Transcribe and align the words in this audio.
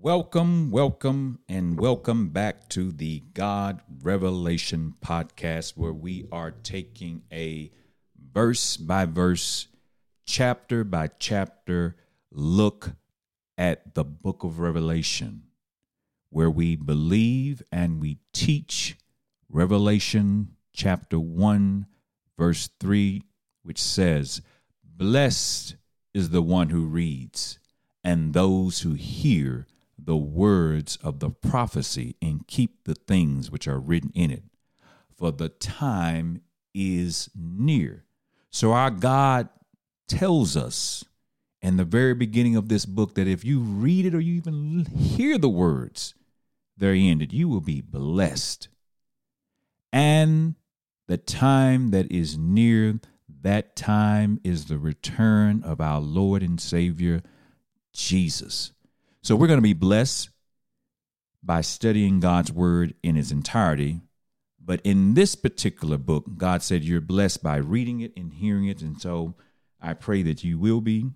Welcome, 0.00 0.70
welcome, 0.70 1.40
and 1.48 1.76
welcome 1.76 2.28
back 2.28 2.68
to 2.68 2.92
the 2.92 3.24
God 3.34 3.80
Revelation 4.00 4.94
podcast, 5.04 5.76
where 5.76 5.92
we 5.92 6.28
are 6.30 6.52
taking 6.52 7.22
a 7.32 7.72
verse 8.32 8.76
by 8.76 9.06
verse, 9.06 9.66
chapter 10.24 10.84
by 10.84 11.08
chapter 11.18 11.96
look 12.30 12.92
at 13.58 13.96
the 13.96 14.04
book 14.04 14.44
of 14.44 14.60
Revelation, 14.60 15.42
where 16.30 16.48
we 16.48 16.76
believe 16.76 17.60
and 17.72 18.00
we 18.00 18.18
teach 18.32 18.96
Revelation 19.48 20.54
chapter 20.72 21.18
1, 21.18 21.86
verse 22.38 22.70
3, 22.78 23.24
which 23.64 23.82
says, 23.82 24.42
Blessed 24.84 25.74
is 26.14 26.30
the 26.30 26.42
one 26.42 26.68
who 26.68 26.86
reads, 26.86 27.58
and 28.04 28.32
those 28.32 28.82
who 28.82 28.92
hear 28.92 29.66
the 29.98 30.16
words 30.16 30.96
of 31.02 31.20
the 31.20 31.30
prophecy 31.30 32.16
and 32.22 32.46
keep 32.46 32.84
the 32.84 32.94
things 32.94 33.50
which 33.50 33.66
are 33.66 33.80
written 33.80 34.12
in 34.14 34.30
it, 34.30 34.44
for 35.16 35.32
the 35.32 35.48
time 35.48 36.42
is 36.74 37.28
near. 37.34 38.04
So 38.50 38.72
our 38.72 38.90
God 38.90 39.48
tells 40.06 40.56
us 40.56 41.04
in 41.60 41.76
the 41.76 41.84
very 41.84 42.14
beginning 42.14 42.56
of 42.56 42.68
this 42.68 42.86
book 42.86 43.14
that 43.14 43.26
if 43.26 43.44
you 43.44 43.60
read 43.60 44.06
it 44.06 44.14
or 44.14 44.20
you 44.20 44.34
even 44.34 44.86
hear 44.86 45.36
the 45.36 45.48
words 45.48 46.14
therein, 46.76 47.18
that 47.18 47.32
you 47.32 47.48
will 47.48 47.60
be 47.60 47.80
blessed. 47.80 48.68
And 49.92 50.54
the 51.08 51.18
time 51.18 51.90
that 51.90 52.10
is 52.12 52.38
near, 52.38 53.00
that 53.42 53.74
time 53.74 54.40
is 54.44 54.66
the 54.66 54.78
return 54.78 55.62
of 55.64 55.80
our 55.80 56.00
Lord 56.00 56.42
and 56.42 56.60
Savior, 56.60 57.22
Jesus. 57.92 58.72
So 59.28 59.36
we're 59.36 59.46
going 59.46 59.58
to 59.58 59.62
be 59.62 59.74
blessed 59.74 60.30
by 61.42 61.60
studying 61.60 62.18
God's 62.18 62.50
word 62.50 62.94
in 63.02 63.18
its 63.18 63.30
entirety. 63.30 64.00
But 64.58 64.80
in 64.84 65.12
this 65.12 65.34
particular 65.34 65.98
book, 65.98 66.24
God 66.38 66.62
said 66.62 66.82
you're 66.82 67.02
blessed 67.02 67.42
by 67.42 67.56
reading 67.56 68.00
it 68.00 68.14
and 68.16 68.32
hearing 68.32 68.68
it. 68.68 68.80
And 68.80 68.98
so 68.98 69.34
I 69.82 69.92
pray 69.92 70.22
that 70.22 70.44
you 70.44 70.58
will 70.58 70.80
be. 70.80 71.10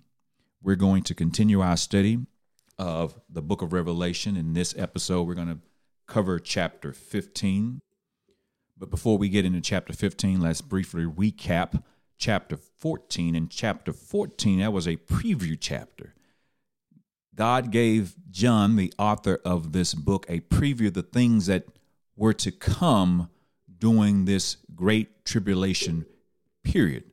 We're 0.61 0.75
going 0.75 1.01
to 1.05 1.15
continue 1.15 1.61
our 1.61 1.75
study 1.75 2.19
of 2.77 3.19
the 3.31 3.41
book 3.41 3.63
of 3.63 3.73
Revelation. 3.73 4.37
In 4.37 4.53
this 4.53 4.75
episode, 4.77 5.23
we're 5.23 5.33
going 5.33 5.47
to 5.47 5.59
cover 6.05 6.37
chapter 6.37 6.93
15. 6.93 7.81
But 8.77 8.91
before 8.91 9.17
we 9.17 9.27
get 9.27 9.43
into 9.43 9.59
chapter 9.59 9.91
15, 9.91 10.39
let's 10.39 10.61
briefly 10.61 11.05
recap 11.05 11.81
chapter 12.19 12.57
14. 12.77 13.33
In 13.33 13.47
chapter 13.49 13.91
14, 13.91 14.59
that 14.59 14.71
was 14.71 14.87
a 14.87 14.97
preview 14.97 15.57
chapter. 15.59 16.13
God 17.35 17.71
gave 17.71 18.15
John, 18.29 18.75
the 18.75 18.93
author 18.99 19.39
of 19.43 19.71
this 19.71 19.93
book, 19.93 20.25
a 20.29 20.41
preview 20.41 20.87
of 20.87 20.93
the 20.93 21.03
things 21.03 21.47
that 21.47 21.65
were 22.15 22.33
to 22.33 22.51
come 22.51 23.29
during 23.79 24.25
this 24.25 24.57
great 24.75 25.25
tribulation 25.25 26.05
period. 26.63 27.03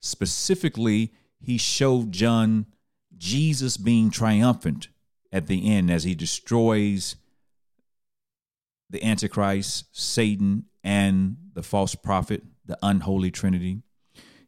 Specifically, 0.00 1.12
he 1.40 1.58
showed 1.58 2.12
John 2.12 2.66
Jesus 3.16 3.76
being 3.76 4.10
triumphant 4.10 4.88
at 5.32 5.46
the 5.46 5.70
end 5.70 5.90
as 5.90 6.04
he 6.04 6.14
destroys 6.14 7.16
the 8.88 9.02
Antichrist, 9.04 9.86
Satan, 9.92 10.64
and 10.82 11.36
the 11.54 11.62
false 11.62 11.94
prophet, 11.94 12.42
the 12.66 12.78
unholy 12.82 13.30
trinity. 13.30 13.82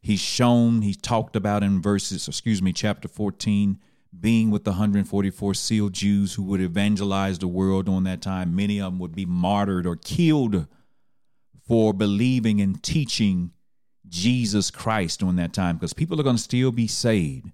He's 0.00 0.20
shown, 0.20 0.82
he 0.82 0.94
talked 0.94 1.36
about 1.36 1.62
in 1.62 1.80
verses, 1.80 2.26
excuse 2.26 2.60
me, 2.60 2.72
chapter 2.72 3.06
14 3.06 3.78
being 4.18 4.50
with 4.50 4.64
the 4.64 4.72
144 4.72 5.54
sealed 5.54 5.92
Jews 5.92 6.34
who 6.34 6.42
would 6.44 6.60
evangelize 6.60 7.38
the 7.38 7.48
world 7.48 7.86
during 7.86 8.04
that 8.04 8.22
time. 8.22 8.54
Many 8.54 8.80
of 8.80 8.92
them 8.92 8.98
would 8.98 9.14
be 9.14 9.26
martyred 9.26 9.86
or 9.86 9.96
killed 9.96 10.66
for 11.66 11.92
believing 11.94 12.60
and 12.60 12.82
teaching 12.82 13.52
Jesus 14.08 14.70
Christ 14.70 15.20
during 15.20 15.36
that 15.36 15.52
time 15.52 15.76
because 15.76 15.94
people 15.94 16.20
are 16.20 16.24
going 16.24 16.36
to 16.36 16.42
still 16.42 16.72
be 16.72 16.86
saved. 16.86 17.50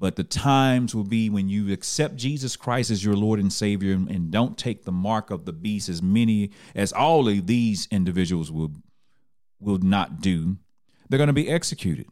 But 0.00 0.16
the 0.16 0.24
times 0.24 0.94
will 0.94 1.04
be 1.04 1.30
when 1.30 1.48
you 1.48 1.72
accept 1.72 2.16
Jesus 2.16 2.56
Christ 2.56 2.90
as 2.90 3.04
your 3.04 3.14
Lord 3.14 3.38
and 3.38 3.52
Savior 3.52 3.92
and 3.92 4.30
don't 4.30 4.58
take 4.58 4.84
the 4.84 4.92
mark 4.92 5.30
of 5.30 5.44
the 5.44 5.52
beast 5.52 5.88
as 5.88 6.02
many 6.02 6.50
as 6.74 6.92
all 6.92 7.28
of 7.28 7.46
these 7.46 7.86
individuals 7.90 8.50
will 8.50 8.72
will 9.60 9.78
not 9.78 10.20
do. 10.20 10.58
They're 11.08 11.18
going 11.18 11.28
to 11.28 11.32
be 11.32 11.48
executed. 11.48 12.06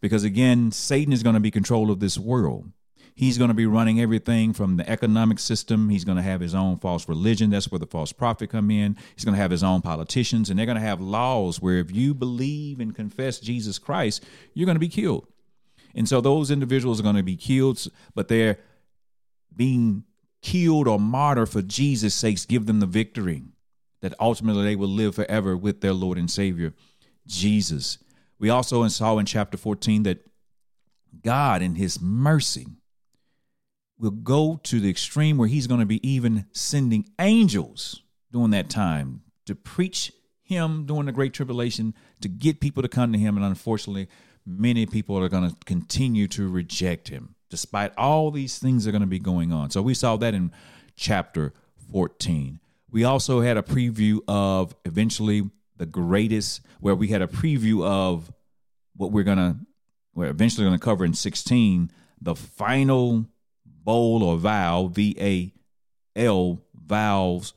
Because 0.00 0.24
again, 0.24 0.72
Satan 0.72 1.12
is 1.12 1.22
going 1.22 1.34
to 1.34 1.40
be 1.40 1.50
control 1.50 1.90
of 1.90 2.00
this 2.00 2.18
world. 2.18 2.72
He's 3.18 3.36
going 3.36 3.48
to 3.48 3.54
be 3.54 3.66
running 3.66 4.00
everything 4.00 4.52
from 4.52 4.76
the 4.76 4.88
economic 4.88 5.40
system. 5.40 5.88
He's 5.88 6.04
going 6.04 6.18
to 6.18 6.22
have 6.22 6.40
his 6.40 6.54
own 6.54 6.76
false 6.76 7.08
religion. 7.08 7.50
That's 7.50 7.68
where 7.68 7.80
the 7.80 7.84
false 7.84 8.12
prophet 8.12 8.50
come 8.50 8.70
in. 8.70 8.96
He's 9.16 9.24
going 9.24 9.34
to 9.34 9.42
have 9.42 9.50
his 9.50 9.64
own 9.64 9.82
politicians, 9.82 10.50
and 10.50 10.56
they're 10.56 10.66
going 10.66 10.78
to 10.78 10.80
have 10.80 11.00
laws 11.00 11.60
where 11.60 11.78
if 11.78 11.90
you 11.90 12.14
believe 12.14 12.78
and 12.78 12.94
confess 12.94 13.40
Jesus 13.40 13.76
Christ, 13.76 14.24
you're 14.54 14.66
going 14.66 14.76
to 14.76 14.78
be 14.80 14.88
killed. 14.88 15.26
And 15.96 16.08
so 16.08 16.20
those 16.20 16.52
individuals 16.52 17.00
are 17.00 17.02
going 17.02 17.16
to 17.16 17.24
be 17.24 17.34
killed, 17.34 17.84
but 18.14 18.28
they're 18.28 18.60
being 19.56 20.04
killed 20.40 20.86
or 20.86 21.00
martyred 21.00 21.48
for 21.48 21.60
Jesus' 21.60 22.14
sakes. 22.14 22.46
Give 22.46 22.66
them 22.66 22.78
the 22.78 22.86
victory 22.86 23.42
that 24.00 24.14
ultimately 24.20 24.62
they 24.62 24.76
will 24.76 24.86
live 24.86 25.16
forever 25.16 25.56
with 25.56 25.80
their 25.80 25.92
Lord 25.92 26.18
and 26.18 26.30
Savior, 26.30 26.72
Jesus. 27.26 27.98
We 28.38 28.48
also 28.48 28.86
saw 28.86 29.18
in 29.18 29.26
chapter 29.26 29.58
14 29.58 30.04
that 30.04 30.24
God, 31.24 31.62
in 31.62 31.74
His 31.74 32.00
mercy, 32.00 32.68
will 33.98 34.10
go 34.10 34.60
to 34.64 34.80
the 34.80 34.90
extreme 34.90 35.38
where 35.38 35.48
he's 35.48 35.66
going 35.66 35.80
to 35.80 35.86
be 35.86 36.06
even 36.08 36.46
sending 36.52 37.08
angels 37.18 38.02
during 38.32 38.50
that 38.50 38.70
time 38.70 39.22
to 39.46 39.54
preach 39.54 40.12
him 40.42 40.86
during 40.86 41.06
the 41.06 41.12
great 41.12 41.34
tribulation 41.34 41.94
to 42.20 42.28
get 42.28 42.60
people 42.60 42.82
to 42.82 42.88
come 42.88 43.12
to 43.12 43.18
him. 43.18 43.36
And 43.36 43.44
unfortunately 43.44 44.08
many 44.46 44.86
people 44.86 45.18
are 45.18 45.28
going 45.28 45.50
to 45.50 45.56
continue 45.66 46.26
to 46.28 46.48
reject 46.48 47.08
him 47.08 47.34
despite 47.50 47.92
all 47.96 48.30
these 48.30 48.58
things 48.58 48.84
that 48.84 48.90
are 48.90 48.92
going 48.92 49.00
to 49.00 49.06
be 49.06 49.18
going 49.18 49.52
on. 49.52 49.70
So 49.70 49.82
we 49.82 49.94
saw 49.94 50.16
that 50.16 50.34
in 50.34 50.52
chapter 50.96 51.52
14 51.92 52.60
we 52.90 53.04
also 53.04 53.40
had 53.40 53.56
a 53.56 53.62
preview 53.62 54.20
of 54.26 54.74
eventually 54.84 55.50
the 55.76 55.86
greatest 55.86 56.60
where 56.80 56.94
we 56.94 57.08
had 57.08 57.22
a 57.22 57.26
preview 57.26 57.84
of 57.84 58.32
what 58.96 59.12
we're 59.12 59.24
going 59.24 59.38
to 59.38 59.56
we're 60.14 60.28
eventually 60.28 60.66
going 60.66 60.78
to 60.78 60.84
cover 60.84 61.04
in 61.04 61.14
16 61.14 61.90
the 62.20 62.34
final 62.34 63.26
bowl 63.88 64.22
or 64.22 64.36
vow, 64.36 64.86
V 64.88 65.16
A 65.18 65.50
L, 66.14 66.60
vows, 66.74 67.54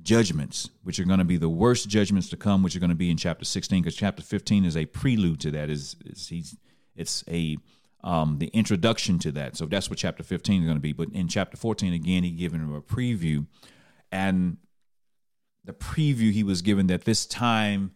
judgments, 0.00 0.70
which 0.84 1.00
are 1.00 1.04
going 1.04 1.18
to 1.18 1.24
be 1.24 1.36
the 1.36 1.48
worst 1.48 1.88
judgments 1.88 2.28
to 2.28 2.36
come, 2.36 2.62
which 2.62 2.76
are 2.76 2.78
going 2.78 2.90
to 2.90 2.94
be 2.94 3.10
in 3.10 3.16
chapter 3.16 3.44
16, 3.44 3.82
because 3.82 3.96
chapter 3.96 4.22
15 4.22 4.64
is 4.64 4.76
a 4.76 4.86
prelude 4.86 5.40
to 5.40 5.50
that. 5.50 5.70
Is, 5.70 5.96
is 6.04 6.28
he's 6.28 6.56
it's 6.94 7.24
a 7.26 7.56
um, 8.04 8.38
the 8.38 8.46
introduction 8.48 9.18
to 9.18 9.32
that. 9.32 9.56
So 9.56 9.66
that's 9.66 9.90
what 9.90 9.98
chapter 9.98 10.22
15 10.22 10.62
is 10.62 10.66
going 10.66 10.76
to 10.76 10.80
be. 10.80 10.92
But 10.92 11.08
in 11.08 11.26
chapter 11.26 11.56
14, 11.56 11.92
again, 11.92 12.22
he 12.22 12.30
given 12.30 12.60
him 12.60 12.72
a 12.72 12.80
preview, 12.80 13.48
and 14.12 14.58
the 15.64 15.72
preview 15.72 16.30
he 16.30 16.44
was 16.44 16.62
given 16.62 16.86
that 16.86 17.06
this 17.06 17.26
time 17.26 17.90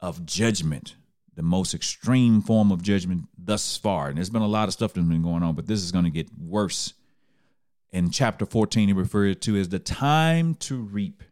of 0.00 0.24
judgment 0.24 0.96
the 1.36 1.42
most 1.42 1.74
extreme 1.74 2.40
form 2.40 2.72
of 2.72 2.82
judgment 2.82 3.28
thus 3.38 3.76
far. 3.76 4.08
And 4.08 4.16
there's 4.16 4.30
been 4.30 4.42
a 4.42 4.48
lot 4.48 4.68
of 4.68 4.74
stuff 4.74 4.94
that's 4.94 5.06
been 5.06 5.22
going 5.22 5.42
on, 5.42 5.54
but 5.54 5.66
this 5.66 5.82
is 5.82 5.92
going 5.92 6.04
to 6.04 6.10
get 6.10 6.28
worse. 6.36 6.94
In 7.92 8.10
chapter 8.10 8.44
14, 8.44 8.88
he 8.88 8.94
referred 8.94 9.40
to 9.42 9.56
as 9.56 9.68
the 9.68 9.78
time 9.78 10.54
to 10.56 10.76
reap. 10.76 11.22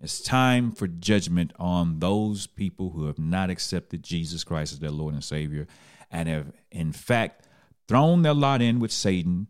It's 0.00 0.20
time 0.20 0.70
for 0.70 0.86
judgment 0.86 1.52
on 1.58 1.98
those 1.98 2.46
people 2.46 2.90
who 2.90 3.06
have 3.06 3.18
not 3.18 3.50
accepted 3.50 4.04
Jesus 4.04 4.44
Christ 4.44 4.74
as 4.74 4.78
their 4.78 4.90
Lord 4.90 5.14
and 5.14 5.24
Savior 5.24 5.66
and 6.10 6.28
have, 6.28 6.52
in 6.70 6.92
fact, 6.92 7.46
thrown 7.88 8.22
their 8.22 8.34
lot 8.34 8.62
in 8.62 8.78
with 8.78 8.92
Satan, 8.92 9.48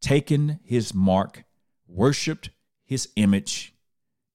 taken 0.00 0.58
his 0.64 0.94
mark, 0.94 1.44
worshiped 1.86 2.50
his 2.84 3.08
image, 3.16 3.74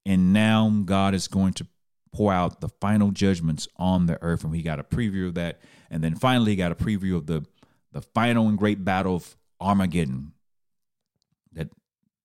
and 0.05 0.31
now 0.31 0.69
God 0.85 1.13
is 1.13 1.27
going 1.27 1.53
to 1.53 1.67
pour 2.11 2.33
out 2.33 2.61
the 2.61 2.69
final 2.69 3.11
judgments 3.11 3.67
on 3.77 4.05
the 4.05 4.21
earth. 4.21 4.43
And 4.43 4.51
we 4.51 4.61
got 4.61 4.79
a 4.79 4.83
preview 4.83 5.27
of 5.27 5.35
that. 5.35 5.59
And 5.89 6.03
then 6.03 6.15
finally, 6.15 6.55
got 6.55 6.71
a 6.71 6.75
preview 6.75 7.15
of 7.15 7.27
the, 7.27 7.45
the 7.91 8.01
final 8.01 8.47
and 8.47 8.57
great 8.57 8.83
battle 8.83 9.15
of 9.15 9.37
Armageddon 9.59 10.33
that 11.53 11.69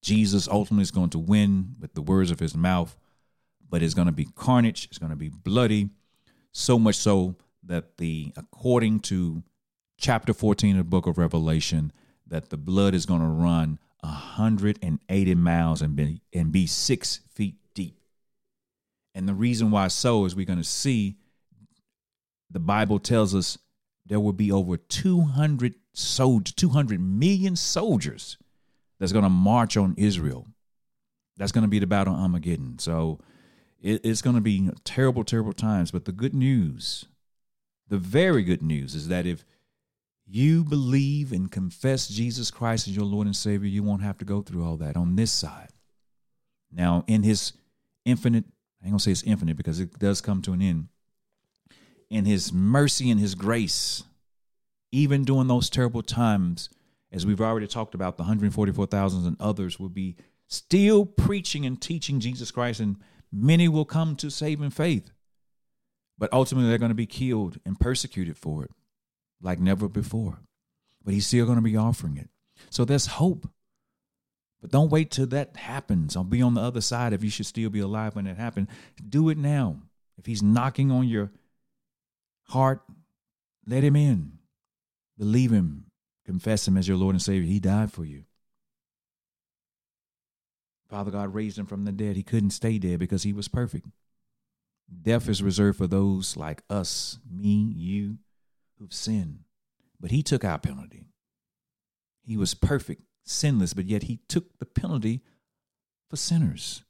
Jesus 0.03 0.49
ultimately 0.49 0.83
is 0.83 0.91
going 0.91 1.11
to 1.11 1.19
win 1.19 1.77
with 1.81 1.95
the 1.95 2.03
words 2.03 2.31
of 2.31 2.41
his 2.41 2.55
mouth, 2.55 2.97
but 3.69 3.83
it's 3.83 3.95
going 3.95 4.07
to 4.07 4.13
be 4.13 4.27
carnage, 4.35 4.87
it's 4.87 4.99
going 4.99 5.11
to 5.11 5.17
be 5.17 5.29
bloody, 5.29 5.89
so 6.53 6.79
much 6.79 6.97
so 6.97 7.37
that 7.63 7.97
the, 7.97 8.33
according 8.37 9.01
to 9.01 9.43
chapter 9.97 10.35
14 10.35 10.73
of 10.73 10.79
the 10.79 10.85
book 10.85 11.07
of 11.07 11.19
Revelation, 11.19 11.93
that 12.27 12.51
the 12.51 12.57
blood 12.57 12.95
is 12.95 13.07
going 13.07 13.21
to 13.21 13.27
run 13.27 13.79
180 14.01 15.35
miles 15.35 15.83
and 15.83 15.97
be, 15.97 16.21
and 16.33 16.53
be 16.53 16.67
six 16.67 17.21
feet 17.35 17.57
and 19.15 19.29
the 19.29 19.35
reason 19.35 19.71
why 19.71 19.89
so 19.89 20.25
is 20.25 20.35
we're 20.35 20.47
going 20.47 20.59
to 20.59 20.65
see 20.65 21.17
the 22.51 22.61
Bible 22.61 22.99
tells 22.99 23.35
us 23.35 23.59
there 24.07 24.21
will 24.21 24.33
be 24.33 24.53
over 24.53 24.77
200 24.77 25.75
soldiers, 25.93 26.55
200 26.55 27.01
million 27.01 27.57
soldiers 27.57 28.37
that's 28.99 29.13
going 29.13 29.25
to 29.25 29.31
march 29.31 29.77
on 29.77 29.95
Israel. 29.97 30.47
That's 31.37 31.53
going 31.53 31.63
to 31.63 31.69
be 31.69 31.79
the 31.79 31.87
battle 31.87 32.15
Armageddon. 32.15 32.79
So 32.79 33.19
it, 33.81 34.01
it's 34.05 34.23
going 34.23 34.37
to 34.37 34.43
be 34.43 34.71
terrible, 34.85 35.25
terrible 35.25 35.53
times. 35.53 35.91
But 35.91 36.05
the 36.05 36.13
good 36.13 36.35
news, 36.35 37.07
the 37.89 37.99
very 37.99 38.43
good 38.43 38.63
news, 38.63 38.95
is 38.95 39.09
that 39.09 39.27
if 39.27 39.45
you 40.27 40.65
believe 40.65 41.33
and 41.33 41.51
confess 41.51 42.09
Jesus 42.09 42.51
Christ 42.51 42.89
as 42.89 42.97
your 42.97 43.05
Lord 43.05 43.27
and 43.27 43.37
Savior, 43.37 43.69
you 43.69 43.83
won't 43.83 44.03
have 44.03 44.19
to 44.19 44.25
go 44.25 44.43
through 44.43 44.65
all 44.65 44.77
that 44.79 44.97
on 44.97 45.17
this 45.17 45.33
side. 45.33 45.69
Now, 46.73 47.05
in 47.07 47.23
His 47.23 47.53
infinite, 48.05 48.45
I 48.85 48.89
ain't 48.89 48.93
gonna 48.93 49.01
say 49.01 49.13
it's 49.13 49.23
infinite 49.23 49.57
because 49.57 49.81
it 49.81 49.99
does 49.99 50.21
come 50.21 50.43
to 50.43 50.53
an 50.53 50.61
end. 50.61 50.89
In 52.11 52.27
His 52.27 52.53
mercy 52.53 53.11
and 53.11 53.19
His 53.19 53.35
grace, 53.35 54.05
even 54.93 55.25
during 55.25 55.49
those 55.49 55.71
terrible 55.71 56.03
times, 56.03 56.69
as 57.11 57.25
we've 57.25 57.41
already 57.41 57.67
talked 57.67 57.95
about, 57.95 58.19
the 58.19 58.25
144,000 58.25 59.27
and 59.27 59.41
others 59.41 59.81
will 59.81 59.89
be 59.89 60.17
still 60.49 61.07
preaching 61.07 61.65
and 61.65 61.81
teaching 61.81 62.21
Jesus 62.21 62.51
Christ, 62.51 62.79
and 62.79 62.97
many 63.33 63.69
will 63.69 63.87
come 63.87 64.17
to 64.17 64.31
saving 64.31 64.69
faith. 64.69 65.11
But 66.19 66.31
ultimately, 66.31 66.69
they're 66.69 66.79
going 66.79 66.91
to 66.91 66.95
be 66.95 67.07
killed 67.07 67.59
and 67.65 67.81
persecuted 67.81 68.37
for 68.37 68.65
it 68.65 68.71
like 69.41 69.61
never 69.61 69.89
before. 69.89 70.41
But 71.03 71.15
He's 71.15 71.27
still 71.27 71.47
going 71.47 71.57
to 71.57 71.63
be 71.63 71.77
offering 71.77 72.19
it. 72.19 72.29
So 72.69 72.85
there's 72.85 73.07
hope. 73.07 73.49
But 74.65 74.71
don't 74.71 74.91
wait 74.91 75.11
till 75.11 75.27
that 75.27 75.59
happens. 75.59 76.17
I'll 76.17 76.25
be 76.25 76.41
on 76.41 76.55
the 76.55 76.63
other 76.63 76.81
side 76.81 77.13
if 77.13 77.23
you 77.23 77.29
should 77.29 77.45
still 77.45 77.69
be 77.69 77.81
alive 77.81 78.17
when 78.17 78.27
it 78.27 78.39
happens. 78.39 78.71
Do 79.07 79.29
it 79.29 79.37
now. 79.37 79.83
If 80.17 80.25
He's 80.25 80.43
knocking 80.43 80.91
on 80.91 81.07
your 81.07 81.31
heart, 82.45 82.81
let 83.67 83.85
Him 83.85 83.95
in. 83.95 84.39
Believe 85.19 85.51
Him. 85.51 85.91
Confess 86.25 86.67
Him 86.67 86.79
as 86.79 86.89
your 86.89 86.97
Lord 86.97 87.15
and 87.15 87.21
Savior. 87.21 87.47
He 87.47 87.61
died 87.61 87.93
for 87.93 88.07
you. 88.07 88.25
Father 90.89 91.11
God 91.11 91.35
raised 91.35 91.59
him 91.59 91.67
from 91.67 91.85
the 91.85 91.93
dead. 91.93 92.17
He 92.17 92.23
couldn't 92.23 92.51
stay 92.51 92.79
dead 92.79 92.99
because 92.99 93.25
he 93.25 93.35
was 93.35 93.49
perfect. 93.49 93.87
Death 95.03 95.29
is 95.29 95.43
reserved 95.43 95.77
for 95.77 95.87
those 95.87 96.39
like 96.39 96.63
us, 96.71 97.19
me, 97.31 97.71
you, 97.77 98.17
who've 98.79 98.95
sinned. 98.95 99.41
But 100.01 100.11
he 100.11 100.23
took 100.23 100.43
our 100.43 100.59
penalty. 100.59 101.05
He 102.23 102.39
was 102.39 102.55
perfect, 102.55 103.03
sinless, 103.25 103.75
but 103.75 103.87
yet 103.87 104.05
he 104.05 104.21
took 104.29 104.59
the 104.59 104.67
penalty 104.67 105.23
for 106.09 106.17
sinners. 106.17 106.85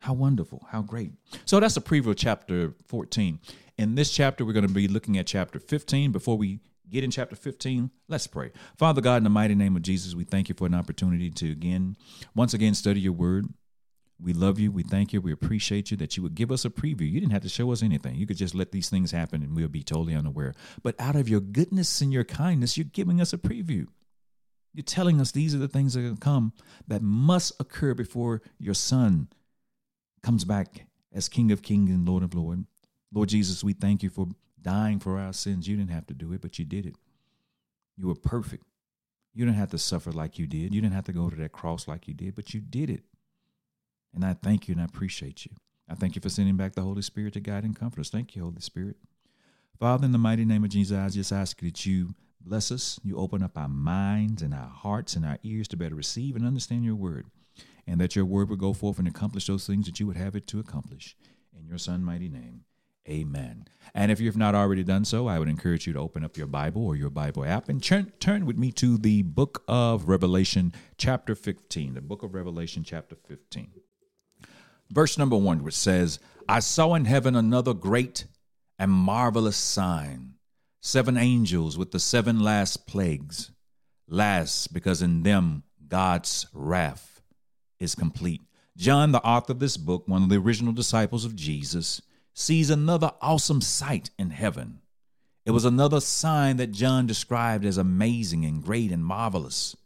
How 0.00 0.14
wonderful, 0.14 0.66
how 0.70 0.82
great. 0.82 1.12
So 1.44 1.60
that's 1.60 1.76
a 1.76 1.80
preview 1.80 2.08
of 2.08 2.16
chapter 2.16 2.74
14. 2.88 3.38
In 3.78 3.94
this 3.94 4.10
chapter, 4.10 4.44
we're 4.44 4.52
going 4.52 4.66
to 4.66 4.72
be 4.72 4.88
looking 4.88 5.16
at 5.16 5.26
chapter 5.26 5.60
15. 5.60 6.10
Before 6.10 6.36
we 6.36 6.58
get 6.90 7.04
in 7.04 7.10
chapter 7.10 7.36
15, 7.36 7.90
let's 8.08 8.26
pray. 8.26 8.50
Father 8.76 9.00
God, 9.00 9.18
in 9.18 9.24
the 9.24 9.30
mighty 9.30 9.54
name 9.54 9.76
of 9.76 9.82
Jesus, 9.82 10.14
we 10.14 10.24
thank 10.24 10.48
you 10.48 10.54
for 10.56 10.66
an 10.66 10.74
opportunity 10.74 11.30
to 11.30 11.52
again, 11.52 11.96
once 12.34 12.52
again, 12.52 12.74
study 12.74 13.00
your 13.00 13.12
word. 13.12 13.46
We 14.20 14.32
love 14.32 14.58
you. 14.58 14.70
We 14.70 14.82
thank 14.82 15.12
you. 15.12 15.20
We 15.20 15.32
appreciate 15.32 15.90
you 15.90 15.96
that 15.98 16.16
you 16.16 16.22
would 16.22 16.34
give 16.34 16.52
us 16.52 16.64
a 16.64 16.70
preview. 16.70 17.10
You 17.10 17.20
didn't 17.20 17.32
have 17.32 17.42
to 17.42 17.48
show 17.48 17.72
us 17.72 17.82
anything. 17.82 18.16
You 18.16 18.26
could 18.26 18.36
just 18.36 18.54
let 18.54 18.70
these 18.70 18.88
things 18.88 19.10
happen 19.10 19.42
and 19.42 19.56
we'll 19.56 19.68
be 19.68 19.82
totally 19.82 20.14
unaware. 20.14 20.54
But 20.82 20.94
out 21.00 21.16
of 21.16 21.28
your 21.28 21.40
goodness 21.40 22.00
and 22.00 22.12
your 22.12 22.24
kindness, 22.24 22.76
you're 22.76 22.84
giving 22.84 23.20
us 23.20 23.32
a 23.32 23.38
preview. 23.38 23.86
You're 24.74 24.82
telling 24.82 25.20
us 25.20 25.32
these 25.32 25.54
are 25.54 25.58
the 25.58 25.68
things 25.68 25.94
that 25.94 26.00
are 26.00 26.04
going 26.04 26.16
to 26.16 26.20
come 26.20 26.52
that 26.88 27.02
must 27.02 27.52
occur 27.60 27.94
before 27.94 28.42
your 28.58 28.74
son 28.74 29.28
comes 30.22 30.44
back 30.44 30.86
as 31.12 31.28
King 31.28 31.52
of 31.52 31.62
Kings 31.62 31.90
and 31.90 32.08
Lord 32.08 32.22
of 32.22 32.34
Lords. 32.34 32.64
Lord 33.12 33.28
Jesus, 33.28 33.62
we 33.62 33.74
thank 33.74 34.02
you 34.02 34.08
for 34.08 34.28
dying 34.60 34.98
for 34.98 35.18
our 35.18 35.32
sins. 35.32 35.68
You 35.68 35.76
didn't 35.76 35.90
have 35.90 36.06
to 36.06 36.14
do 36.14 36.32
it, 36.32 36.40
but 36.40 36.58
you 36.58 36.64
did 36.64 36.86
it. 36.86 36.94
You 37.96 38.06
were 38.06 38.14
perfect. 38.14 38.64
You 39.34 39.44
didn't 39.44 39.58
have 39.58 39.70
to 39.70 39.78
suffer 39.78 40.12
like 40.12 40.38
you 40.38 40.46
did. 40.46 40.74
You 40.74 40.80
didn't 40.80 40.94
have 40.94 41.04
to 41.04 41.12
go 41.12 41.28
to 41.28 41.36
that 41.36 41.52
cross 41.52 41.86
like 41.86 42.08
you 42.08 42.14
did, 42.14 42.34
but 42.34 42.54
you 42.54 42.60
did 42.60 42.88
it. 42.88 43.02
And 44.14 44.24
I 44.24 44.34
thank 44.34 44.68
you 44.68 44.72
and 44.72 44.80
I 44.80 44.84
appreciate 44.84 45.44
you. 45.44 45.52
I 45.88 45.94
thank 45.94 46.14
you 46.14 46.22
for 46.22 46.28
sending 46.28 46.56
back 46.56 46.74
the 46.74 46.82
Holy 46.82 47.02
Spirit 47.02 47.34
to 47.34 47.40
guide 47.40 47.64
and 47.64 47.78
comfort 47.78 48.00
us. 48.00 48.10
Thank 48.10 48.34
you, 48.34 48.42
Holy 48.42 48.60
Spirit. 48.60 48.96
Father, 49.78 50.04
in 50.04 50.12
the 50.12 50.18
mighty 50.18 50.44
name 50.44 50.64
of 50.64 50.70
Jesus, 50.70 50.96
I 50.96 51.08
just 51.08 51.32
ask 51.32 51.60
that 51.60 51.84
you 51.84 52.14
bless 52.44 52.70
us. 52.70 53.00
You 53.02 53.16
open 53.16 53.42
up 53.42 53.56
our 53.56 53.68
minds 53.68 54.42
and 54.42 54.54
our 54.54 54.68
hearts 54.68 55.16
and 55.16 55.24
our 55.24 55.38
ears 55.42 55.68
to 55.68 55.76
better 55.76 55.94
receive 55.94 56.36
and 56.36 56.46
understand 56.46 56.84
your 56.84 56.94
word. 56.94 57.26
And 57.86 58.00
that 58.00 58.14
your 58.14 58.24
word 58.24 58.48
would 58.48 58.58
go 58.58 58.72
forth 58.72 58.98
and 58.98 59.08
accomplish 59.08 59.46
those 59.46 59.66
things 59.66 59.86
that 59.86 59.98
you 59.98 60.06
would 60.06 60.16
have 60.16 60.36
it 60.36 60.46
to 60.48 60.60
accomplish. 60.60 61.16
In 61.58 61.66
your 61.66 61.78
Son, 61.78 62.04
mighty 62.04 62.28
name. 62.28 62.64
Amen. 63.08 63.66
And 63.94 64.12
if 64.12 64.20
you've 64.20 64.36
not 64.36 64.54
already 64.54 64.84
done 64.84 65.04
so, 65.04 65.26
I 65.26 65.40
would 65.40 65.48
encourage 65.48 65.86
you 65.86 65.92
to 65.94 65.98
open 65.98 66.24
up 66.24 66.36
your 66.36 66.46
Bible 66.46 66.86
or 66.86 66.94
your 66.94 67.10
Bible 67.10 67.44
app 67.44 67.68
and 67.68 67.82
turn, 67.82 68.12
turn 68.20 68.46
with 68.46 68.56
me 68.56 68.70
to 68.72 68.96
the 68.96 69.22
book 69.22 69.64
of 69.66 70.08
Revelation, 70.08 70.72
chapter 70.96 71.34
15. 71.34 71.94
The 71.94 72.00
book 72.00 72.22
of 72.22 72.34
Revelation, 72.34 72.84
chapter 72.84 73.16
15. 73.26 73.72
Verse 74.90 75.18
number 75.18 75.36
one, 75.36 75.64
which 75.64 75.74
says, 75.74 76.20
I 76.48 76.60
saw 76.60 76.94
in 76.94 77.06
heaven 77.06 77.34
another 77.34 77.74
great 77.74 78.26
and 78.78 78.92
marvelous 78.92 79.56
sign 79.56 80.31
seven 80.82 81.16
angels 81.16 81.78
with 81.78 81.92
the 81.92 82.00
seven 82.00 82.40
last 82.40 82.86
plagues. 82.86 83.52
Last, 84.08 84.74
because 84.74 85.00
in 85.00 85.22
them 85.22 85.62
God's 85.88 86.46
wrath 86.52 87.22
is 87.78 87.94
complete. 87.94 88.42
John, 88.76 89.12
the 89.12 89.22
author 89.22 89.52
of 89.52 89.60
this 89.60 89.76
book, 89.76 90.08
one 90.08 90.24
of 90.24 90.28
the 90.28 90.38
original 90.38 90.72
disciples 90.72 91.24
of 91.24 91.36
Jesus, 91.36 92.02
sees 92.34 92.68
another 92.68 93.12
awesome 93.20 93.60
sight 93.60 94.10
in 94.18 94.30
heaven. 94.30 94.80
It 95.46 95.52
was 95.52 95.64
another 95.64 96.00
sign 96.00 96.56
that 96.56 96.72
John 96.72 97.06
described 97.06 97.64
as 97.64 97.78
amazing 97.78 98.44
and 98.44 98.62
great 98.62 98.90
and 98.90 99.04
marvelous. 99.04 99.76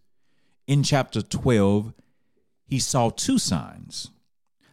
In 0.66 0.82
chapter 0.82 1.22
12, 1.22 1.92
he 2.66 2.78
saw 2.78 3.10
two 3.10 3.38
signs 3.38 4.10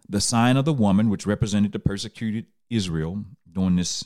the 0.08 0.22
sign 0.22 0.58
of 0.58 0.66
the 0.66 0.74
woman, 0.74 1.10
which 1.10 1.26
represented 1.26 1.72
the 1.72 1.80
persecuted 1.80 2.46
Israel 2.70 3.24
during 3.52 3.78
this 3.78 4.06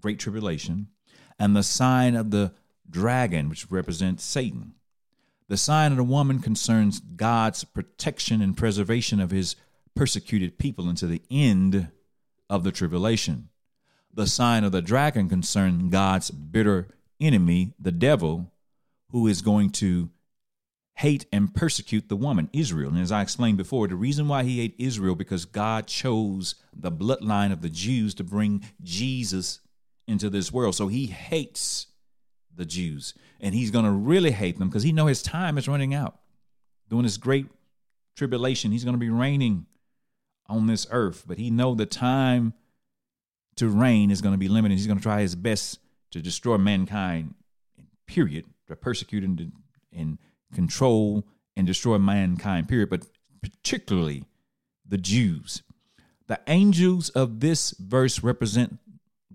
great 0.00 0.18
tribulation, 0.18 0.88
and 1.38 1.54
the 1.54 1.62
sign 1.62 2.14
of 2.14 2.30
the 2.30 2.52
dragon, 2.88 3.48
which 3.48 3.70
represents 3.70 4.24
Satan. 4.24 4.74
The 5.48 5.56
sign 5.56 5.92
of 5.92 5.96
the 5.96 6.04
woman 6.04 6.40
concerns 6.40 7.00
God's 7.00 7.64
protection 7.64 8.42
and 8.42 8.56
preservation 8.56 9.20
of 9.20 9.30
his 9.30 9.56
persecuted 9.94 10.58
people 10.58 10.88
until 10.88 11.08
the 11.08 11.22
end 11.30 11.88
of 12.50 12.64
the 12.64 12.72
tribulation. 12.72 13.48
The 14.12 14.26
sign 14.26 14.64
of 14.64 14.72
the 14.72 14.82
dragon 14.82 15.28
concerns 15.28 15.90
God's 15.90 16.30
bitter 16.30 16.88
enemy, 17.20 17.72
the 17.78 17.92
devil, 17.92 18.52
who 19.10 19.26
is 19.26 19.42
going 19.42 19.70
to 19.70 20.10
hate 20.96 21.26
and 21.32 21.54
persecute 21.54 22.08
the 22.08 22.16
woman, 22.16 22.50
Israel. 22.52 22.90
And 22.90 23.00
as 23.00 23.12
I 23.12 23.22
explained 23.22 23.56
before, 23.56 23.86
the 23.86 23.94
reason 23.94 24.26
why 24.26 24.42
he 24.42 24.60
ate 24.60 24.74
Israel 24.78 25.14
because 25.14 25.44
God 25.44 25.86
chose 25.86 26.56
the 26.74 26.90
bloodline 26.90 27.52
of 27.52 27.62
the 27.62 27.70
Jews 27.70 28.14
to 28.14 28.24
bring 28.24 28.64
Jesus 28.82 29.60
into 30.08 30.30
this 30.30 30.52
world. 30.52 30.74
So 30.74 30.88
he 30.88 31.06
hates 31.06 31.86
the 32.54 32.64
Jews, 32.64 33.14
and 33.40 33.54
he's 33.54 33.70
going 33.70 33.84
to 33.84 33.90
really 33.90 34.32
hate 34.32 34.58
them 34.58 34.68
because 34.68 34.82
he 34.82 34.90
know 34.90 35.06
his 35.06 35.22
time 35.22 35.58
is 35.58 35.68
running 35.68 35.94
out. 35.94 36.18
During 36.88 37.04
this 37.04 37.18
great 37.18 37.46
tribulation, 38.16 38.72
he's 38.72 38.84
going 38.84 38.94
to 38.94 38.98
be 38.98 39.10
reigning 39.10 39.66
on 40.46 40.66
this 40.66 40.86
earth, 40.90 41.24
but 41.26 41.38
he 41.38 41.50
know 41.50 41.74
the 41.74 41.86
time 41.86 42.54
to 43.56 43.68
reign 43.68 44.10
is 44.10 44.22
going 44.22 44.32
to 44.32 44.38
be 44.38 44.48
limited. 44.48 44.76
He's 44.76 44.86
going 44.86 44.98
to 44.98 45.02
try 45.02 45.20
his 45.20 45.34
best 45.34 45.78
to 46.12 46.22
destroy 46.22 46.56
mankind, 46.56 47.34
period, 48.06 48.46
to 48.66 48.74
persecute 48.74 49.22
and, 49.22 49.52
and 49.92 50.18
control 50.54 51.24
and 51.56 51.66
destroy 51.66 51.98
mankind, 51.98 52.68
period, 52.68 52.88
but 52.88 53.06
particularly 53.42 54.24
the 54.86 54.96
Jews. 54.96 55.62
The 56.28 56.40
angels 56.46 57.10
of 57.10 57.40
this 57.40 57.72
verse 57.72 58.22
represent 58.22 58.78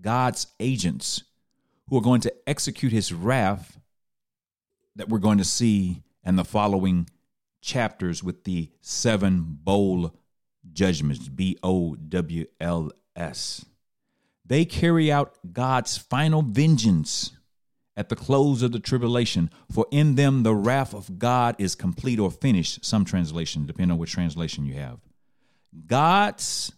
God's 0.04 0.48
agents 0.60 1.24
who 1.88 1.96
are 1.96 2.02
going 2.02 2.20
to 2.20 2.34
execute 2.46 2.92
his 2.92 3.10
wrath 3.10 3.80
that 4.96 5.08
we're 5.08 5.18
going 5.18 5.38
to 5.38 5.44
see 5.44 6.02
in 6.22 6.36
the 6.36 6.44
following 6.44 7.08
chapters 7.62 8.22
with 8.22 8.44
the 8.44 8.70
seven 8.82 9.42
bowl 9.62 10.14
judgments, 10.72 11.28
B 11.28 11.56
O 11.62 11.94
W 11.94 12.44
L 12.60 12.92
S. 13.16 13.64
They 14.44 14.66
carry 14.66 15.10
out 15.10 15.38
God's 15.50 15.96
final 15.96 16.42
vengeance 16.42 17.32
at 17.96 18.10
the 18.10 18.16
close 18.16 18.62
of 18.62 18.72
the 18.72 18.80
tribulation, 18.80 19.48
for 19.72 19.86
in 19.90 20.16
them 20.16 20.42
the 20.42 20.54
wrath 20.54 20.92
of 20.92 21.18
God 21.18 21.56
is 21.58 21.74
complete 21.74 22.18
or 22.18 22.30
finished. 22.30 22.84
Some 22.84 23.06
translation, 23.06 23.64
depending 23.64 23.92
on 23.92 23.98
which 23.98 24.12
translation 24.12 24.66
you 24.66 24.74
have. 24.74 24.98
God's 25.86 26.72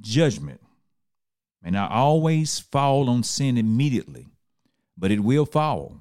judgment 0.00 0.60
may 1.62 1.70
not 1.70 1.90
always 1.92 2.58
fall 2.58 3.08
on 3.08 3.22
sin 3.22 3.56
immediately, 3.56 4.26
but 4.96 5.10
it 5.10 5.20
will 5.20 5.46
fall. 5.46 6.00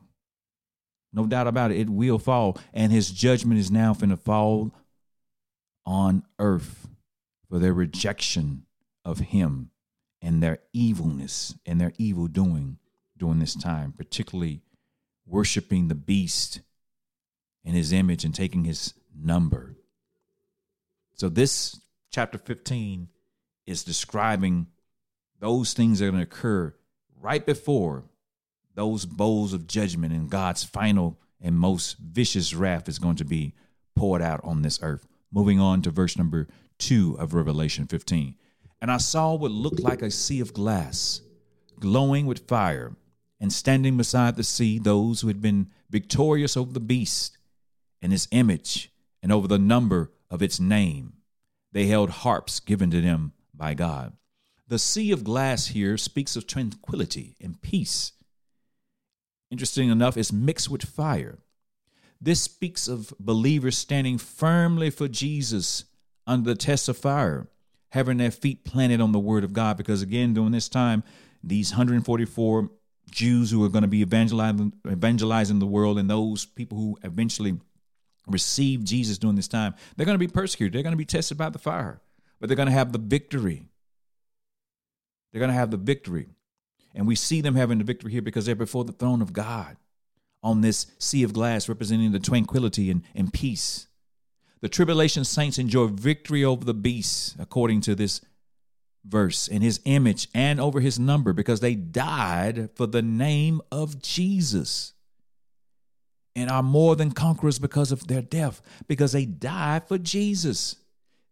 No 1.13 1.25
doubt 1.25 1.47
about 1.47 1.71
it, 1.71 1.79
it 1.79 1.89
will 1.89 2.19
fall. 2.19 2.57
And 2.73 2.91
his 2.91 3.11
judgment 3.11 3.59
is 3.59 3.69
now 3.69 3.93
going 3.93 4.09
to 4.09 4.17
fall 4.17 4.73
on 5.85 6.23
earth 6.39 6.87
for 7.49 7.59
their 7.59 7.73
rejection 7.73 8.65
of 9.03 9.19
him 9.19 9.71
and 10.21 10.41
their 10.41 10.59
evilness 10.73 11.55
and 11.65 11.81
their 11.81 11.93
evil 11.97 12.27
doing 12.27 12.77
during 13.17 13.39
this 13.39 13.55
time, 13.55 13.91
particularly 13.91 14.61
worshiping 15.25 15.87
the 15.87 15.95
beast 15.95 16.61
in 17.63 17.73
his 17.73 17.91
image 17.91 18.23
and 18.23 18.33
taking 18.33 18.63
his 18.63 18.93
number. 19.15 19.75
So, 21.13 21.29
this 21.29 21.79
chapter 22.09 22.37
15 22.37 23.09
is 23.67 23.83
describing 23.83 24.67
those 25.41 25.74
things 25.74 26.01
are 26.01 26.10
going 26.10 26.24
to 26.24 26.29
occur 26.29 26.74
right 27.19 27.45
before 27.45 28.03
those 28.75 29.05
bowls 29.05 29.53
of 29.53 29.67
judgment 29.67 30.13
and 30.13 30.29
God's 30.29 30.63
final 30.63 31.19
and 31.41 31.57
most 31.57 31.98
vicious 31.98 32.53
wrath 32.53 32.88
is 32.88 33.00
going 33.00 33.17
to 33.17 33.25
be 33.25 33.53
poured 33.95 34.21
out 34.21 34.39
on 34.43 34.62
this 34.62 34.79
earth. 34.81 35.07
Moving 35.31 35.60
on 35.60 35.81
to 35.81 35.89
verse 35.89 36.17
number 36.17 36.48
2 36.77 37.17
of 37.19 37.33
Revelation 37.33 37.88
15. 37.88 38.36
And 38.81 38.91
I 38.91 38.98
saw 38.98 39.33
what 39.36 39.51
looked 39.51 39.81
like 39.81 40.01
a 40.01 40.12
sea 40.12 40.39
of 40.39 40.53
glass, 40.53 41.21
glowing 41.79 42.27
with 42.27 42.48
fire, 42.48 42.95
and 43.39 43.51
standing 43.51 43.98
beside 43.98 44.36
the 44.36 44.43
sea 44.43 44.77
those 44.77 45.21
who 45.21 45.27
had 45.27 45.41
been 45.41 45.69
victorious 45.89 46.55
over 46.55 46.71
the 46.71 46.79
beast 46.79 47.38
and 48.01 48.12
his 48.12 48.27
image 48.31 48.91
and 49.24 49.31
over 49.31 49.48
the 49.48 49.60
number 49.60 50.12
of 50.29 50.41
its 50.41 50.60
name. 50.60 51.13
They 51.71 51.88
held 51.88 52.10
harps 52.10 52.60
given 52.60 52.91
to 52.91 53.01
them 53.01 53.33
by 53.53 53.74
God. 53.74 54.13
The 54.71 54.79
sea 54.79 55.11
of 55.11 55.25
glass 55.25 55.67
here 55.67 55.97
speaks 55.97 56.37
of 56.37 56.47
tranquility 56.47 57.35
and 57.41 57.61
peace. 57.61 58.13
Interesting 59.49 59.89
enough, 59.89 60.15
it's 60.15 60.31
mixed 60.31 60.69
with 60.69 60.83
fire. 60.83 61.39
This 62.21 62.41
speaks 62.43 62.87
of 62.87 63.13
believers 63.19 63.77
standing 63.77 64.17
firmly 64.17 64.89
for 64.89 65.09
Jesus 65.09 65.83
under 66.25 66.51
the 66.51 66.55
test 66.55 66.87
of 66.87 66.97
fire, 66.97 67.49
having 67.89 68.15
their 68.15 68.31
feet 68.31 68.63
planted 68.63 69.01
on 69.01 69.11
the 69.11 69.19
word 69.19 69.43
of 69.43 69.51
God. 69.51 69.75
Because 69.75 70.01
again, 70.01 70.33
during 70.33 70.53
this 70.53 70.69
time, 70.69 71.03
these 71.43 71.71
144 71.71 72.71
Jews 73.11 73.51
who 73.51 73.65
are 73.65 73.69
going 73.69 73.81
to 73.81 73.89
be 73.89 73.99
evangelizing, 73.99 74.71
evangelizing 74.89 75.59
the 75.59 75.65
world 75.65 75.99
and 75.99 76.09
those 76.09 76.45
people 76.45 76.77
who 76.77 76.97
eventually 77.03 77.59
receive 78.25 78.85
Jesus 78.85 79.17
during 79.17 79.35
this 79.35 79.49
time, 79.49 79.75
they're 79.97 80.05
going 80.05 80.17
to 80.17 80.25
be 80.25 80.29
persecuted. 80.31 80.71
They're 80.71 80.83
going 80.83 80.93
to 80.93 80.97
be 80.97 81.03
tested 81.03 81.37
by 81.37 81.49
the 81.49 81.59
fire, 81.59 81.99
but 82.39 82.47
they're 82.47 82.55
going 82.55 82.69
to 82.69 82.71
have 82.71 82.93
the 82.93 82.99
victory. 82.99 83.67
They're 85.31 85.39
going 85.39 85.51
to 85.51 85.57
have 85.57 85.71
the 85.71 85.77
victory. 85.77 86.27
And 86.93 87.07
we 87.07 87.15
see 87.15 87.41
them 87.41 87.55
having 87.55 87.77
the 87.77 87.83
victory 87.83 88.11
here 88.11 88.21
because 88.21 88.45
they're 88.45 88.55
before 88.55 88.83
the 88.83 88.91
throne 88.91 89.21
of 89.21 89.33
God 89.33 89.77
on 90.43 90.61
this 90.61 90.88
sea 91.00 91.23
of 91.23 91.33
glass 91.33 91.69
representing 91.69 92.11
the 92.11 92.19
tranquility 92.19 92.91
and, 92.91 93.03
and 93.15 93.31
peace. 93.31 93.88
The 94.61 94.69
tribulation 94.69 95.23
saints 95.23 95.57
enjoy 95.57 95.88
victory 95.88 96.43
over 96.43 96.63
the 96.63 96.73
beast, 96.73 97.35
according 97.39 97.81
to 97.81 97.95
this 97.95 98.21
verse, 99.05 99.47
in 99.47 99.61
his 99.61 99.79
image 99.85 100.27
and 100.33 100.59
over 100.59 100.79
his 100.79 101.00
number, 101.00 101.33
because 101.33 101.59
they 101.59 101.75
died 101.75 102.69
for 102.75 102.85
the 102.85 103.01
name 103.01 103.61
of 103.71 104.01
Jesus 104.01 104.93
and 106.35 106.50
are 106.50 106.63
more 106.63 106.95
than 106.95 107.11
conquerors 107.11 107.59
because 107.59 107.91
of 107.91 108.07
their 108.07 108.21
death, 108.21 108.61
because 108.88 109.11
they 109.11 109.25
died 109.25 109.88
for 109.88 109.97
Jesus. 109.97 110.75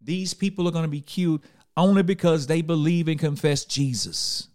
These 0.02 0.34
people 0.34 0.68
are 0.68 0.72
going 0.72 0.84
to 0.84 0.90
be 0.90 1.02
killed 1.02 1.42
only 1.78 2.04
because 2.04 2.48
they 2.48 2.62
believe 2.62 3.08
and 3.08 3.20
confess 3.20 3.66
Jesus. 3.66 4.48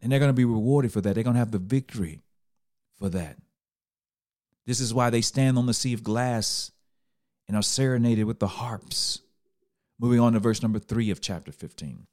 And 0.00 0.10
they're 0.10 0.18
going 0.18 0.30
to 0.30 0.34
be 0.34 0.44
rewarded 0.44 0.92
for 0.92 1.00
that. 1.00 1.14
They're 1.14 1.24
going 1.24 1.34
to 1.34 1.40
have 1.40 1.52
the 1.52 1.58
victory 1.58 2.20
for 2.96 3.08
that. 3.10 3.36
This 4.66 4.80
is 4.80 4.94
why 4.94 5.10
they 5.10 5.20
stand 5.20 5.58
on 5.58 5.66
the 5.66 5.74
sea 5.74 5.92
of 5.92 6.02
glass 6.02 6.70
and 7.48 7.56
are 7.56 7.62
serenaded 7.62 8.24
with 8.24 8.38
the 8.38 8.46
harps. 8.46 9.20
Moving 9.98 10.20
on 10.20 10.32
to 10.32 10.40
verse 10.40 10.62
number 10.62 10.78
three 10.78 11.10
of 11.10 11.20
chapter 11.20 11.52
15. 11.52 12.06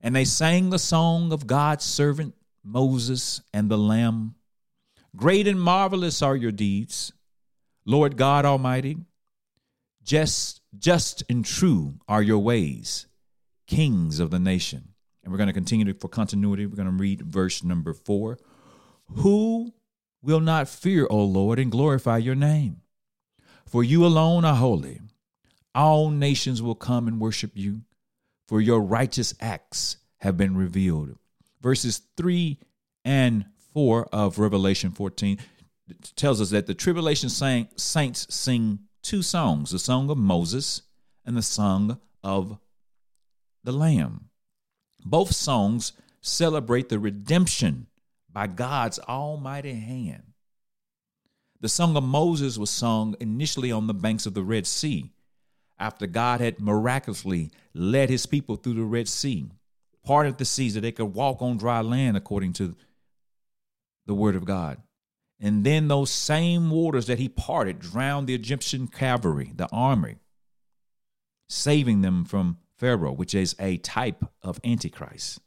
And 0.00 0.14
they 0.14 0.24
sang 0.24 0.70
the 0.70 0.78
song 0.78 1.32
of 1.32 1.46
God's 1.46 1.84
servant 1.84 2.34
Moses 2.66 3.40
and 3.52 3.70
the 3.70 3.78
Lamb. 3.78 4.34
Great 5.14 5.46
and 5.46 5.60
marvelous 5.60 6.20
are 6.20 6.36
your 6.36 6.52
deeds, 6.52 7.12
Lord 7.84 8.16
God 8.16 8.44
Almighty. 8.44 8.98
Just, 10.02 10.60
just 10.78 11.22
and 11.30 11.44
true 11.44 11.94
are 12.06 12.22
your 12.22 12.38
ways, 12.38 13.06
kings 13.66 14.20
of 14.20 14.30
the 14.30 14.38
nation. 14.38 14.94
And 15.22 15.32
we're 15.32 15.38
going 15.38 15.48
to 15.48 15.52
continue 15.52 15.92
for 15.94 16.08
continuity. 16.08 16.66
We're 16.66 16.76
going 16.76 16.86
to 16.86 17.02
read 17.02 17.22
verse 17.22 17.64
number 17.64 17.92
four. 17.92 18.38
Who 19.16 19.74
will 20.22 20.40
not 20.40 20.68
fear, 20.68 21.06
O 21.10 21.24
Lord, 21.24 21.58
and 21.58 21.70
glorify 21.70 22.18
your 22.18 22.34
name. 22.34 22.82
For 23.66 23.82
you 23.82 24.04
alone 24.04 24.44
are 24.44 24.54
holy. 24.54 25.00
All 25.74 26.10
nations 26.10 26.62
will 26.62 26.74
come 26.74 27.06
and 27.06 27.20
worship 27.20 27.52
you, 27.54 27.82
for 28.48 28.60
your 28.60 28.80
righteous 28.80 29.34
acts 29.40 29.98
have 30.18 30.36
been 30.36 30.56
revealed. 30.56 31.16
Verses 31.60 32.00
3 32.16 32.58
and 33.04 33.46
4 33.74 34.08
of 34.12 34.38
Revelation 34.38 34.90
14 34.90 35.38
tells 36.16 36.40
us 36.40 36.50
that 36.50 36.66
the 36.66 36.74
tribulation 36.74 37.28
saints 37.28 38.34
sing 38.34 38.78
two 39.02 39.22
songs 39.22 39.70
the 39.70 39.78
song 39.78 40.10
of 40.10 40.18
Moses 40.18 40.82
and 41.24 41.36
the 41.36 41.42
song 41.42 42.00
of 42.24 42.58
the 43.66 43.72
Lamb. 43.72 44.30
Both 45.04 45.34
songs 45.34 45.92
celebrate 46.22 46.88
the 46.88 46.98
redemption 46.98 47.88
by 48.32 48.46
God's 48.46 48.98
almighty 49.00 49.74
hand. 49.74 50.22
The 51.60 51.68
song 51.68 51.96
of 51.96 52.04
Moses 52.04 52.56
was 52.56 52.70
sung 52.70 53.16
initially 53.20 53.72
on 53.72 53.86
the 53.86 53.94
banks 53.94 54.24
of 54.24 54.34
the 54.34 54.42
Red 54.42 54.66
Sea 54.66 55.10
after 55.78 56.06
God 56.06 56.40
had 56.40 56.60
miraculously 56.60 57.50
led 57.74 58.08
his 58.08 58.24
people 58.24 58.56
through 58.56 58.74
the 58.74 58.82
Red 58.82 59.08
Sea, 59.08 59.46
parted 60.04 60.38
the 60.38 60.44
seas 60.44 60.74
that 60.74 60.82
they 60.82 60.92
could 60.92 61.14
walk 61.14 61.42
on 61.42 61.58
dry 61.58 61.80
land 61.80 62.16
according 62.16 62.52
to 62.54 62.74
the 64.06 64.14
word 64.14 64.36
of 64.36 64.44
God. 64.44 64.80
And 65.40 65.64
then 65.64 65.88
those 65.88 66.10
same 66.10 66.70
waters 66.70 67.06
that 67.06 67.18
he 67.18 67.28
parted 67.28 67.80
drowned 67.80 68.26
the 68.26 68.34
Egyptian 68.34 68.86
cavalry, 68.86 69.52
the 69.54 69.68
army, 69.72 70.16
saving 71.48 72.02
them 72.02 72.24
from 72.24 72.58
Pharaoh, 72.76 73.12
which 73.12 73.34
is 73.34 73.56
a 73.58 73.78
type 73.78 74.24
of 74.42 74.60
Antichrist. 74.64 75.40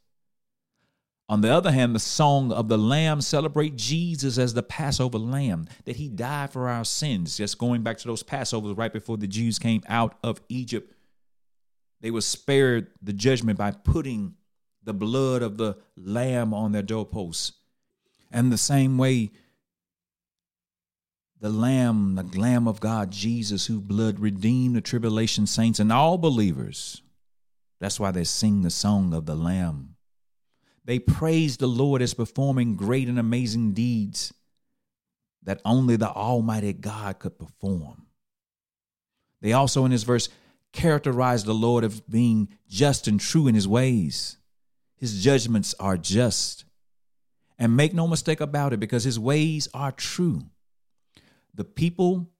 On 1.28 1.42
the 1.42 1.54
other 1.54 1.70
hand, 1.70 1.94
the 1.94 2.00
song 2.00 2.50
of 2.50 2.66
the 2.66 2.76
Lamb 2.76 3.20
celebrate 3.20 3.76
Jesus 3.76 4.36
as 4.36 4.52
the 4.52 4.64
Passover 4.64 5.16
Lamb, 5.18 5.68
that 5.84 5.94
he 5.94 6.08
died 6.08 6.50
for 6.50 6.68
our 6.68 6.84
sins. 6.84 7.36
Just 7.36 7.56
going 7.56 7.82
back 7.82 7.98
to 7.98 8.08
those 8.08 8.24
Passovers 8.24 8.76
right 8.76 8.92
before 8.92 9.16
the 9.16 9.28
Jews 9.28 9.60
came 9.60 9.84
out 9.88 10.16
of 10.24 10.40
Egypt, 10.48 10.92
they 12.00 12.10
were 12.10 12.20
spared 12.20 12.88
the 13.00 13.12
judgment 13.12 13.58
by 13.58 13.70
putting 13.70 14.34
the 14.82 14.92
blood 14.92 15.42
of 15.42 15.56
the 15.56 15.76
Lamb 15.96 16.52
on 16.52 16.72
their 16.72 16.82
doorposts. 16.82 17.52
And 18.32 18.50
the 18.50 18.58
same 18.58 18.98
way, 18.98 19.30
the 21.40 21.50
Lamb, 21.50 22.16
the 22.16 22.40
Lamb 22.40 22.66
of 22.66 22.80
God, 22.80 23.12
Jesus, 23.12 23.66
whose 23.66 23.80
blood 23.80 24.18
redeemed 24.18 24.74
the 24.74 24.80
tribulation 24.80 25.46
saints 25.46 25.78
and 25.78 25.92
all 25.92 26.18
believers. 26.18 27.02
That's 27.80 27.98
why 27.98 28.10
they 28.10 28.24
sing 28.24 28.62
the 28.62 28.70
song 28.70 29.14
of 29.14 29.26
the 29.26 29.34
Lamb. 29.34 29.96
They 30.84 30.98
praise 30.98 31.56
the 31.56 31.66
Lord 31.66 32.02
as 32.02 32.14
performing 32.14 32.76
great 32.76 33.08
and 33.08 33.18
amazing 33.18 33.72
deeds 33.72 34.32
that 35.42 35.60
only 35.64 35.96
the 35.96 36.10
Almighty 36.10 36.72
God 36.72 37.18
could 37.18 37.38
perform. 37.38 38.06
They 39.40 39.52
also, 39.52 39.84
in 39.86 39.90
this 39.90 40.02
verse, 40.02 40.28
characterize 40.72 41.44
the 41.44 41.54
Lord 41.54 41.84
as 41.84 42.00
being 42.00 42.48
just 42.68 43.08
and 43.08 43.18
true 43.18 43.48
in 43.48 43.54
his 43.54 43.66
ways. 43.66 44.36
His 44.96 45.24
judgments 45.24 45.74
are 45.80 45.96
just. 45.96 46.64
And 47.58 47.76
make 47.76 47.94
no 47.94 48.06
mistake 48.06 48.40
about 48.40 48.72
it, 48.72 48.80
because 48.80 49.04
his 49.04 49.18
ways 49.18 49.68
are 49.72 49.92
true. 49.92 50.42
The 51.54 51.64
people, 51.64 52.30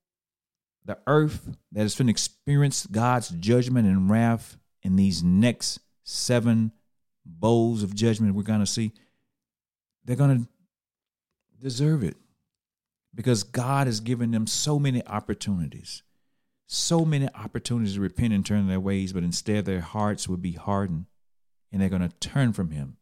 the 0.84 0.98
earth 1.06 1.56
that 1.72 1.80
has 1.80 1.94
been 1.94 2.08
experienced 2.08 2.92
God's 2.92 3.30
judgment 3.30 3.86
and 3.86 4.10
wrath 4.10 4.56
in 4.82 4.96
these 4.96 5.22
next 5.22 5.80
seven 6.04 6.72
bowls 7.24 7.82
of 7.82 7.94
judgment 7.94 8.34
we're 8.34 8.42
going 8.42 8.60
to 8.60 8.66
see, 8.66 8.92
they're 10.04 10.16
going 10.16 10.44
to 10.44 10.48
deserve 11.62 12.02
it. 12.02 12.16
Because 13.14 13.42
God 13.42 13.88
has 13.88 14.00
given 14.00 14.30
them 14.30 14.46
so 14.46 14.78
many 14.78 15.04
opportunities, 15.06 16.02
so 16.66 17.04
many 17.04 17.28
opportunities 17.34 17.94
to 17.94 18.00
repent 18.00 18.32
and 18.32 18.46
turn 18.46 18.68
their 18.68 18.78
ways, 18.78 19.12
but 19.12 19.24
instead 19.24 19.64
their 19.64 19.80
hearts 19.80 20.28
will 20.28 20.36
be 20.36 20.52
hardened 20.52 21.06
and 21.72 21.80
they're 21.80 21.88
going 21.88 22.08
to 22.08 22.16
turn 22.20 22.52
from 22.52 22.70
Him. 22.70 22.96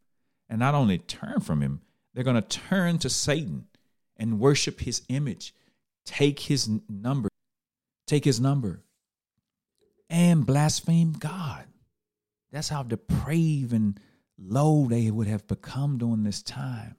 And 0.48 0.58
not 0.58 0.74
only 0.74 0.98
turn 0.98 1.40
from 1.40 1.60
Him, 1.60 1.82
they're 2.14 2.24
going 2.24 2.42
to 2.42 2.58
turn 2.58 2.98
to 2.98 3.10
Satan 3.10 3.66
and 4.16 4.40
worship 4.40 4.80
His 4.80 5.02
image, 5.08 5.54
take 6.06 6.40
His 6.40 6.68
number, 6.88 7.28
take 8.06 8.24
His 8.24 8.40
number, 8.40 8.82
and 10.10 10.46
blaspheme 10.46 11.12
God. 11.12 11.66
That's 12.50 12.68
how 12.68 12.82
depraved 12.82 13.72
and 13.72 13.98
low 14.38 14.86
they 14.88 15.10
would 15.10 15.26
have 15.26 15.46
become 15.46 15.98
during 15.98 16.22
this 16.22 16.42
time. 16.42 16.96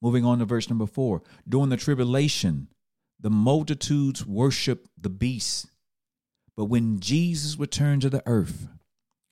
Moving 0.00 0.24
on 0.24 0.38
to 0.38 0.44
verse 0.44 0.68
number 0.68 0.86
four. 0.86 1.22
During 1.48 1.68
the 1.68 1.76
tribulation, 1.76 2.68
the 3.18 3.30
multitudes 3.30 4.24
worship 4.24 4.88
the 4.98 5.10
beast. 5.10 5.66
But 6.56 6.66
when 6.66 7.00
Jesus 7.00 7.58
returned 7.58 8.02
to 8.02 8.10
the 8.10 8.22
earth 8.26 8.68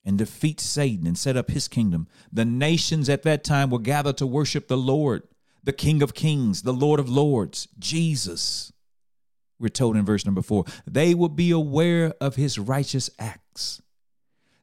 and 0.05 0.17
defeats 0.17 0.63
Satan 0.63 1.07
and 1.07 1.17
set 1.17 1.37
up 1.37 1.49
his 1.49 1.67
kingdom, 1.67 2.07
the 2.31 2.45
nations 2.45 3.09
at 3.09 3.23
that 3.23 3.43
time 3.43 3.69
will 3.69 3.79
gather 3.79 4.13
to 4.13 4.27
worship 4.27 4.67
the 4.67 4.77
Lord, 4.77 5.23
the 5.63 5.73
King 5.73 6.01
of 6.01 6.13
Kings, 6.13 6.61
the 6.63 6.73
Lord 6.73 6.99
of 6.99 7.09
Lords, 7.09 7.67
Jesus. 7.77 8.71
We're 9.59 9.69
told 9.69 9.97
in 9.97 10.05
verse 10.05 10.25
number 10.25 10.41
four, 10.41 10.65
they 10.87 11.13
will 11.13 11.29
be 11.29 11.51
aware 11.51 12.13
of 12.21 12.35
his 12.35 12.57
righteous 12.57 13.09
acts. 13.19 13.81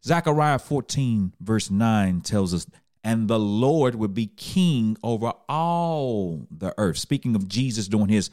Zechariah 0.05 0.59
14, 0.59 1.35
verse 1.41 1.71
9 1.71 2.21
tells 2.21 2.55
us, 2.55 2.67
and 3.03 3.29
the 3.29 3.39
Lord 3.39 3.95
would 3.95 4.15
be 4.15 4.27
king 4.27 4.97
over 5.03 5.33
all 5.49 6.47
the 6.51 6.75
earth. 6.79 6.99
Speaking 6.99 7.37
of 7.37 7.49
Jesus 7.49 7.89
during 7.89 8.09
his 8.09 8.31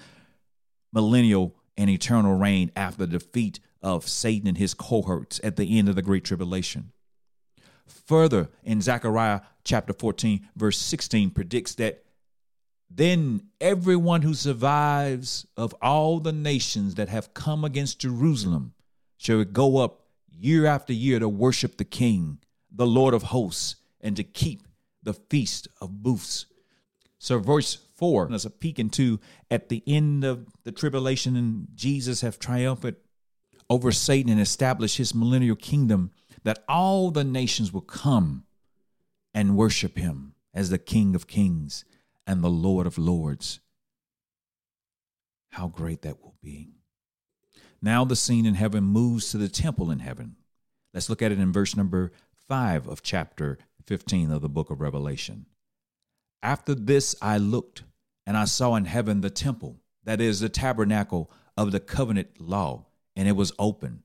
millennial 0.91 1.55
and 1.77 1.89
eternal 1.89 2.35
reign 2.35 2.71
after 2.75 3.05
the 3.05 3.19
defeat 3.19 3.59
of 3.81 4.07
Satan 4.07 4.47
and 4.47 4.57
his 4.57 4.73
cohorts 4.73 5.39
at 5.43 5.57
the 5.57 5.77
end 5.77 5.89
of 5.89 5.95
the 5.95 6.01
Great 6.01 6.23
Tribulation. 6.23 6.91
Further, 8.05 8.49
in 8.63 8.81
Zechariah 8.81 9.41
chapter 9.63 9.93
14, 9.93 10.47
verse 10.55 10.77
16, 10.77 11.31
predicts 11.31 11.75
that 11.75 12.02
then 12.95 13.47
everyone 13.59 14.21
who 14.21 14.33
survives 14.33 15.47
of 15.57 15.73
all 15.81 16.19
the 16.19 16.33
nations 16.33 16.95
that 16.95 17.09
have 17.09 17.33
come 17.33 17.65
against 17.65 17.99
Jerusalem 17.99 18.73
shall 19.17 19.43
go 19.45 19.77
up 19.77 20.01
year 20.29 20.65
after 20.65 20.93
year 20.93 21.19
to 21.19 21.29
worship 21.29 21.77
the 21.77 21.85
King, 21.85 22.39
the 22.71 22.85
Lord 22.85 23.13
of 23.13 23.23
hosts, 23.23 23.77
and 24.01 24.15
to 24.17 24.23
keep 24.23 24.67
the 25.01 25.13
feast 25.13 25.67
of 25.81 26.03
booths. 26.03 26.45
So, 27.17 27.39
verse 27.39 27.79
4 27.95 28.31
is 28.33 28.45
a 28.45 28.49
peek 28.49 28.77
into 28.77 29.19
at 29.49 29.69
the 29.69 29.81
end 29.87 30.23
of 30.23 30.45
the 30.63 30.71
tribulation, 30.71 31.35
and 31.35 31.67
Jesus 31.73 32.21
have 32.21 32.37
triumphed 32.37 32.95
over 33.69 33.91
Satan 33.91 34.31
and 34.31 34.41
established 34.41 34.97
his 34.97 35.15
millennial 35.15 35.55
kingdom, 35.55 36.11
that 36.43 36.63
all 36.67 37.09
the 37.09 37.23
nations 37.23 37.73
will 37.73 37.81
come 37.81 38.43
and 39.33 39.57
worship 39.57 39.97
him 39.97 40.35
as 40.53 40.69
the 40.69 40.77
King 40.77 41.15
of 41.15 41.25
kings 41.25 41.85
and 42.25 42.43
the 42.43 42.49
Lord 42.49 42.87
of 42.87 42.97
lords. 42.97 43.59
How 45.51 45.67
great 45.67 46.01
that 46.01 46.21
will 46.21 46.35
be. 46.41 46.71
Now 47.81 48.05
the 48.05 48.15
scene 48.15 48.45
in 48.45 48.55
heaven 48.55 48.83
moves 48.83 49.31
to 49.31 49.37
the 49.37 49.49
temple 49.49 49.91
in 49.91 49.99
heaven. 49.99 50.37
Let's 50.93 51.09
look 51.09 51.21
at 51.21 51.31
it 51.31 51.39
in 51.39 51.51
verse 51.51 51.75
number 51.75 52.11
5 52.47 52.87
of 52.87 53.03
chapter 53.03 53.57
15 53.85 54.31
of 54.31 54.41
the 54.41 54.49
book 54.49 54.69
of 54.69 54.81
Revelation. 54.81 55.45
After 56.41 56.75
this 56.75 57.15
I 57.21 57.37
looked, 57.37 57.83
and 58.25 58.37
I 58.37 58.45
saw 58.45 58.75
in 58.75 58.85
heaven 58.85 59.21
the 59.21 59.29
temple, 59.29 59.81
that 60.05 60.21
is, 60.21 60.39
the 60.39 60.49
tabernacle 60.49 61.31
of 61.57 61.71
the 61.71 61.79
covenant 61.79 62.39
law, 62.39 62.85
and 63.15 63.27
it 63.27 63.35
was 63.35 63.53
open. 63.59 64.03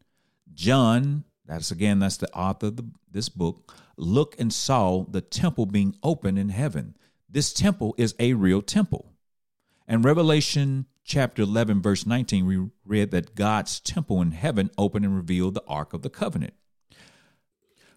John, 0.54 1.24
that's 1.46 1.70
again, 1.70 1.98
that's 1.98 2.16
the 2.16 2.32
author 2.32 2.66
of 2.66 2.76
the, 2.76 2.84
this 3.10 3.28
book, 3.28 3.74
looked 3.96 4.38
and 4.40 4.52
saw 4.52 5.04
the 5.04 5.20
temple 5.20 5.66
being 5.66 5.96
open 6.02 6.38
in 6.38 6.50
heaven. 6.50 6.96
This 7.28 7.52
temple 7.52 7.94
is 7.98 8.14
a 8.18 8.32
real 8.32 8.62
temple. 8.62 9.12
And 9.86 10.04
Revelation 10.04 10.86
chapter 11.04 11.42
11, 11.42 11.82
verse 11.82 12.06
19, 12.06 12.46
we 12.46 12.70
read 12.84 13.10
that 13.10 13.34
God's 13.34 13.80
temple 13.80 14.22
in 14.22 14.32
heaven 14.32 14.70
opened 14.78 15.04
and 15.04 15.14
revealed 15.14 15.54
the 15.54 15.64
Ark 15.66 15.92
of 15.92 16.02
the 16.02 16.10
Covenant. 16.10 16.54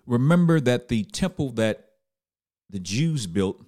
Remember 0.06 0.60
that 0.60 0.88
the 0.88 1.04
temple 1.04 1.52
that 1.54 1.92
the 2.70 2.80
Jews 2.80 3.28
built 3.28 3.64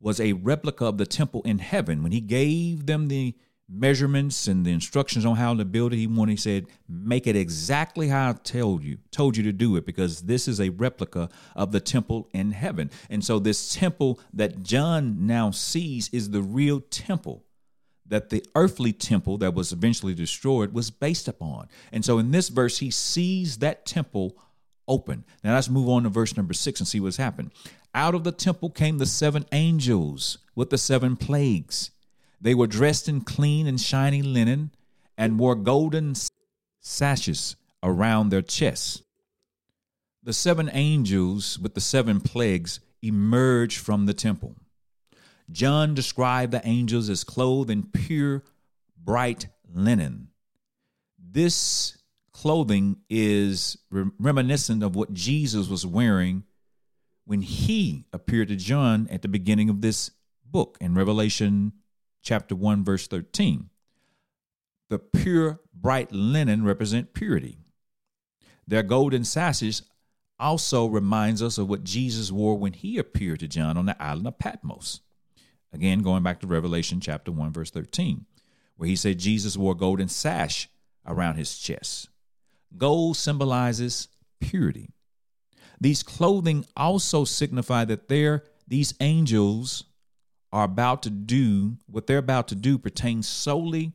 was 0.00 0.20
a 0.20 0.34
replica 0.34 0.86
of 0.86 0.98
the 0.98 1.06
temple 1.06 1.42
in 1.42 1.58
heaven. 1.58 2.02
When 2.02 2.12
he 2.12 2.20
gave 2.20 2.86
them 2.86 3.08
the 3.08 3.34
measurements 3.74 4.46
and 4.46 4.64
the 4.64 4.72
instructions 4.72 5.24
on 5.24 5.36
how 5.36 5.54
to 5.54 5.64
build 5.64 5.92
it, 5.92 5.96
he 5.96 6.06
wanted 6.06 6.32
he 6.32 6.36
said, 6.36 6.66
make 6.88 7.26
it 7.26 7.36
exactly 7.36 8.08
how 8.08 8.30
I 8.30 8.32
told 8.32 8.82
you, 8.82 8.98
told 9.10 9.36
you 9.36 9.42
to 9.44 9.52
do 9.52 9.76
it, 9.76 9.86
because 9.86 10.22
this 10.22 10.48
is 10.48 10.60
a 10.60 10.70
replica 10.70 11.28
of 11.54 11.72
the 11.72 11.80
temple 11.80 12.28
in 12.32 12.52
heaven. 12.52 12.90
And 13.10 13.24
so 13.24 13.38
this 13.38 13.74
temple 13.74 14.20
that 14.32 14.62
John 14.62 15.26
now 15.26 15.50
sees 15.50 16.08
is 16.10 16.30
the 16.30 16.42
real 16.42 16.80
temple 16.80 17.44
that 18.06 18.30
the 18.30 18.44
earthly 18.54 18.92
temple 18.92 19.38
that 19.38 19.54
was 19.54 19.72
eventually 19.72 20.14
destroyed 20.14 20.72
was 20.72 20.90
based 20.90 21.26
upon. 21.26 21.68
And 21.90 22.04
so 22.04 22.18
in 22.18 22.30
this 22.30 22.48
verse, 22.48 22.78
he 22.78 22.90
sees 22.90 23.58
that 23.58 23.86
temple 23.86 24.36
open. 24.86 25.24
Now 25.42 25.54
let's 25.54 25.70
move 25.70 25.88
on 25.88 26.02
to 26.02 26.10
verse 26.10 26.36
number 26.36 26.52
six 26.52 26.80
and 26.80 26.86
see 26.86 27.00
what's 27.00 27.16
happened. 27.16 27.52
Out 27.94 28.14
of 28.14 28.24
the 28.24 28.32
temple 28.32 28.70
came 28.70 28.98
the 28.98 29.06
seven 29.06 29.46
angels 29.52 30.38
with 30.54 30.70
the 30.70 30.78
seven 30.78 31.16
plagues. 31.16 31.90
They 32.44 32.54
were 32.54 32.66
dressed 32.66 33.08
in 33.08 33.22
clean 33.22 33.66
and 33.66 33.80
shiny 33.80 34.20
linen 34.20 34.70
and 35.16 35.38
wore 35.38 35.54
golden 35.54 36.12
sashes 36.82 37.56
around 37.82 38.28
their 38.28 38.42
chests. 38.42 39.02
The 40.22 40.34
seven 40.34 40.68
angels 40.74 41.58
with 41.58 41.72
the 41.72 41.80
seven 41.80 42.20
plagues 42.20 42.80
emerged 43.00 43.78
from 43.78 44.04
the 44.04 44.12
temple. 44.12 44.56
John 45.50 45.94
described 45.94 46.52
the 46.52 46.60
angels 46.68 47.08
as 47.08 47.24
clothed 47.24 47.70
in 47.70 47.84
pure, 47.84 48.42
bright 49.02 49.46
linen. 49.72 50.28
This 51.18 51.96
clothing 52.32 52.98
is 53.08 53.78
reminiscent 53.90 54.82
of 54.82 54.94
what 54.94 55.14
Jesus 55.14 55.68
was 55.68 55.86
wearing 55.86 56.44
when 57.24 57.40
he 57.40 58.04
appeared 58.12 58.48
to 58.48 58.56
John 58.56 59.08
at 59.10 59.22
the 59.22 59.28
beginning 59.28 59.70
of 59.70 59.80
this 59.80 60.10
book 60.44 60.76
in 60.78 60.94
Revelation 60.94 61.72
chapter 62.24 62.56
1 62.56 62.84
verse 62.84 63.06
13. 63.06 63.68
The 64.90 64.98
pure 64.98 65.60
bright 65.72 66.10
linen 66.10 66.64
represent 66.64 67.14
purity. 67.14 67.58
Their 68.66 68.82
golden 68.82 69.24
sashes 69.24 69.82
also 70.40 70.86
reminds 70.86 71.42
us 71.42 71.58
of 71.58 71.68
what 71.68 71.84
Jesus 71.84 72.32
wore 72.32 72.58
when 72.58 72.72
he 72.72 72.98
appeared 72.98 73.40
to 73.40 73.48
John 73.48 73.76
on 73.76 73.86
the 73.86 74.02
island 74.02 74.26
of 74.26 74.38
Patmos. 74.38 75.00
Again, 75.72 76.02
going 76.02 76.22
back 76.22 76.40
to 76.40 76.46
Revelation 76.46 77.00
chapter 77.00 77.30
1 77.30 77.52
verse 77.52 77.70
13, 77.70 78.26
where 78.76 78.88
he 78.88 78.96
said 78.96 79.18
Jesus 79.18 79.56
wore 79.56 79.72
a 79.72 79.76
golden 79.76 80.08
sash 80.08 80.68
around 81.06 81.36
his 81.36 81.58
chest. 81.58 82.08
Gold 82.76 83.16
symbolizes 83.16 84.08
purity. 84.40 84.90
These 85.80 86.02
clothing 86.02 86.64
also 86.76 87.24
signify 87.24 87.84
that 87.86 88.08
they're, 88.08 88.44
these 88.66 88.94
angels 89.00 89.84
are 90.54 90.64
about 90.64 91.02
to 91.02 91.10
do 91.10 91.76
what 91.90 92.06
they're 92.06 92.16
about 92.16 92.46
to 92.46 92.54
do 92.54 92.78
pertains 92.78 93.26
solely 93.26 93.92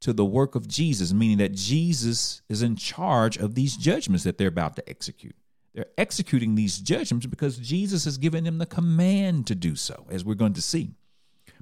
to 0.00 0.12
the 0.12 0.24
work 0.24 0.56
of 0.56 0.66
Jesus, 0.66 1.12
meaning 1.12 1.38
that 1.38 1.54
Jesus 1.54 2.42
is 2.48 2.60
in 2.60 2.74
charge 2.74 3.36
of 3.36 3.54
these 3.54 3.76
judgments 3.76 4.24
that 4.24 4.36
they're 4.36 4.48
about 4.48 4.74
to 4.74 4.88
execute. 4.90 5.36
They're 5.74 5.86
executing 5.96 6.56
these 6.56 6.78
judgments 6.78 7.26
because 7.26 7.56
Jesus 7.58 8.04
has 8.04 8.18
given 8.18 8.42
them 8.42 8.58
the 8.58 8.66
command 8.66 9.46
to 9.46 9.54
do 9.54 9.76
so, 9.76 10.06
as 10.10 10.24
we're 10.24 10.34
going 10.34 10.54
to 10.54 10.62
see. 10.62 10.90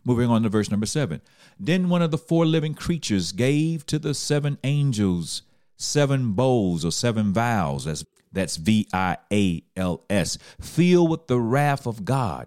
Moving 0.06 0.30
on 0.30 0.42
to 0.44 0.48
verse 0.48 0.70
number 0.70 0.86
seven. 0.86 1.20
Then 1.60 1.90
one 1.90 2.00
of 2.00 2.10
the 2.10 2.18
four 2.18 2.46
living 2.46 2.72
creatures 2.72 3.30
gave 3.32 3.84
to 3.86 3.98
the 3.98 4.14
seven 4.14 4.56
angels 4.64 5.42
seven 5.76 6.32
bowls 6.32 6.82
or 6.82 6.92
seven 6.92 7.34
vials. 7.34 7.84
That's, 7.84 8.06
that's 8.32 8.56
V 8.56 8.88
I 8.90 9.18
A 9.30 9.62
L 9.76 10.02
S, 10.08 10.38
filled 10.58 11.10
with 11.10 11.26
the 11.26 11.38
wrath 11.38 11.86
of 11.86 12.06
God 12.06 12.46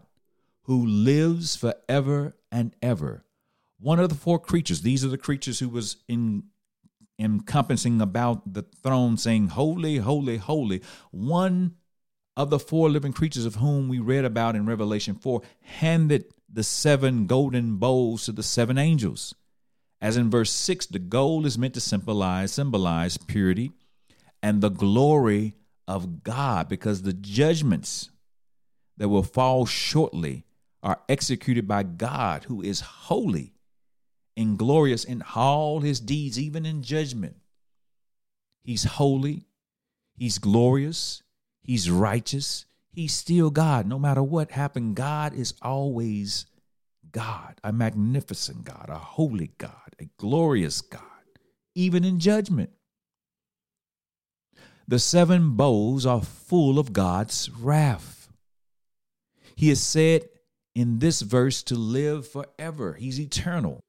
who 0.67 0.85
lives 0.85 1.55
forever 1.55 2.35
and 2.51 2.75
ever. 2.81 3.25
One 3.79 3.99
of 3.99 4.09
the 4.09 4.15
four 4.15 4.37
creatures, 4.37 4.81
these 4.81 5.03
are 5.03 5.09
the 5.09 5.17
creatures 5.17 5.59
who 5.59 5.69
was 5.69 5.97
in 6.07 6.43
encompassing 7.19 8.01
about 8.01 8.53
the 8.53 8.63
throne, 8.83 9.17
saying, 9.17 9.49
Holy, 9.49 9.97
holy, 9.97 10.37
holy. 10.37 10.81
One 11.11 11.75
of 12.35 12.49
the 12.49 12.59
four 12.59 12.89
living 12.89 13.13
creatures 13.13 13.45
of 13.45 13.55
whom 13.55 13.87
we 13.87 13.99
read 13.99 14.25
about 14.25 14.55
in 14.55 14.65
Revelation 14.65 15.15
4 15.15 15.41
handed 15.61 16.25
the 16.51 16.63
seven 16.63 17.25
golden 17.25 17.77
bowls 17.77 18.25
to 18.25 18.31
the 18.31 18.43
seven 18.43 18.77
angels. 18.77 19.33
As 19.99 20.17
in 20.17 20.29
verse 20.29 20.51
6, 20.51 20.85
the 20.87 20.99
gold 20.99 21.47
is 21.47 21.57
meant 21.57 21.73
to 21.73 21.81
symbolize, 21.81 22.53
symbolize 22.53 23.17
purity 23.17 23.71
and 24.43 24.61
the 24.61 24.69
glory 24.69 25.55
of 25.87 26.23
God 26.23 26.69
because 26.69 27.01
the 27.01 27.13
judgments 27.13 28.11
that 28.97 29.09
will 29.09 29.23
fall 29.23 29.65
shortly 29.65 30.45
are 30.83 31.01
executed 31.09 31.67
by 31.67 31.83
God 31.83 32.45
who 32.45 32.61
is 32.61 32.81
holy 32.81 33.53
and 34.35 34.57
glorious 34.57 35.03
in 35.03 35.23
all 35.35 35.79
his 35.79 35.99
deeds, 35.99 36.39
even 36.39 36.65
in 36.65 36.83
judgment. 36.83 37.35
He's 38.63 38.83
holy, 38.83 39.47
he's 40.15 40.37
glorious, 40.37 41.23
he's 41.61 41.89
righteous, 41.89 42.65
he's 42.91 43.13
still 43.13 43.49
God. 43.49 43.87
No 43.87 43.97
matter 43.97 44.21
what 44.21 44.51
happened, 44.51 44.95
God 44.95 45.33
is 45.33 45.53
always 45.61 46.45
God, 47.11 47.59
a 47.63 47.71
magnificent 47.71 48.63
God, 48.63 48.87
a 48.89 48.97
holy 48.97 49.51
God, 49.57 49.95
a 49.99 50.09
glorious 50.17 50.81
God, 50.81 51.01
even 51.73 52.03
in 52.03 52.19
judgment. 52.19 52.69
The 54.87 54.99
seven 54.99 55.51
bowls 55.51 56.05
are 56.05 56.21
full 56.21 56.79
of 56.79 56.93
God's 56.93 57.49
wrath. 57.49 58.29
He 59.55 59.69
is 59.69 59.81
said 59.81 60.29
in 60.77 60.99
this 60.99 61.21
verse 61.21 61.63
to 61.63 61.73
live 61.75 62.27
forever, 62.27 62.93
He's 62.93 63.19
eternal. 63.19 63.81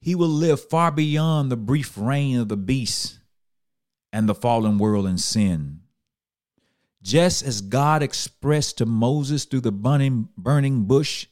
He 0.00 0.16
will 0.16 0.28
live 0.28 0.68
far 0.68 0.90
beyond 0.90 1.52
the 1.52 1.56
brief 1.56 1.96
reign 1.96 2.40
of 2.40 2.48
the 2.48 2.56
beast 2.56 3.20
and 4.12 4.28
the 4.28 4.34
fallen 4.34 4.76
world 4.76 5.06
and 5.06 5.20
sin. 5.20 5.82
Just 7.00 7.44
as 7.44 7.60
God 7.60 8.02
expressed 8.02 8.78
to 8.78 8.86
Moses 8.86 9.44
through 9.44 9.60
the 9.60 9.70
burning, 9.70 10.28
burning 10.36 10.84
bush 10.86 11.28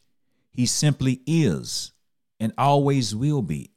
he 0.53 0.65
simply 0.65 1.21
is 1.27 1.93
and 2.39 2.53
always 2.57 3.17
will 3.17 3.43
be. 3.43 3.73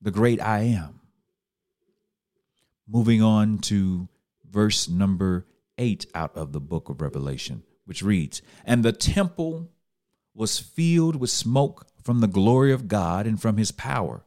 the 0.00 0.12
great 0.12 0.40
I 0.40 0.60
am. 0.60 1.00
Moving 2.86 3.22
on 3.22 3.58
to 3.62 4.08
verse 4.48 4.88
number 4.88 5.48
eight 5.78 6.06
out 6.14 6.36
of 6.36 6.52
the 6.52 6.60
book 6.60 6.88
of 6.88 7.00
Revelation, 7.00 7.64
which 7.86 8.02
reads 8.02 8.42
And 8.64 8.84
the 8.84 8.92
temple 8.92 9.70
was 10.34 10.58
filled 10.58 11.16
with 11.16 11.30
smoke 11.30 11.86
from 12.02 12.20
the 12.20 12.28
glory 12.28 12.72
of 12.72 12.88
God 12.88 13.26
and 13.26 13.40
from 13.40 13.56
his 13.56 13.72
power. 13.72 14.26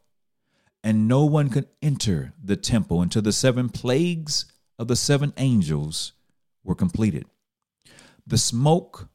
And 0.84 1.08
no 1.08 1.26
one 1.26 1.50
could 1.50 1.68
enter 1.82 2.34
the 2.44 2.56
temple 2.56 3.02
until 3.02 3.22
the 3.22 3.32
seven 3.32 3.70
plagues 3.70 4.46
of 4.80 4.88
the 4.88 4.96
seven 4.96 5.34
angels 5.38 6.14
were 6.64 6.76
completed. 6.76 7.26
The 8.26 8.38
smoke 8.38 9.10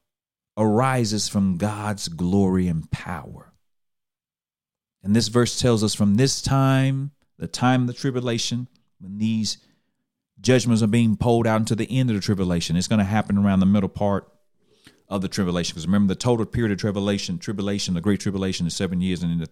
arises 0.57 1.29
from 1.29 1.57
God's 1.57 2.09
glory 2.09 2.69
and 2.69 2.91
power. 2.91 3.53
And 5.03 5.17
this 5.17 5.29
verse 5.29 5.59
tells 5.61 5.83
us 5.83 5.95
from 5.95 6.15
this 6.15 6.41
time, 6.41 7.13
the 7.39 7.47
time 7.47 7.83
of 7.83 7.87
the 7.89 7.93
tribulation, 7.93 8.69
when 9.01 9.19
these 9.19 9.59
judgments 10.41 10.83
are 10.83 10.89
being 10.89 11.17
pulled 11.17 11.47
out 11.47 11.61
into 11.61 11.75
the 11.75 11.91
end 11.91 12.11
of 12.11 12.17
the 12.17 12.23
tribulation, 12.23 12.77
it's 12.77 12.89
going 12.89 12.99
to 12.99 13.05
happen 13.05 13.39
around 13.39 13.61
the 13.61 13.67
middle 13.67 13.89
part 13.89 14.29
of 15.15 15.23
the 15.23 15.29
tribulation. 15.29 15.75
Because 15.75 15.87
remember, 15.87 16.13
the 16.13 16.19
total 16.19 16.45
period 16.45 16.73
of 16.73 16.79
tribulation, 16.79 17.39
tribulation, 17.39 17.95
the 17.95 18.01
great 18.01 18.21
tribulation 18.21 18.67
is 18.67 18.75
seven 18.75 19.01
years, 19.01 19.23
and 19.23 19.33
in 19.33 19.39
the 19.39 19.49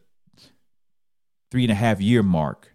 three 1.51 1.63
and 1.63 1.71
a 1.71 1.77
half 1.77 2.01
year 2.01 2.23
mark, 2.23 2.75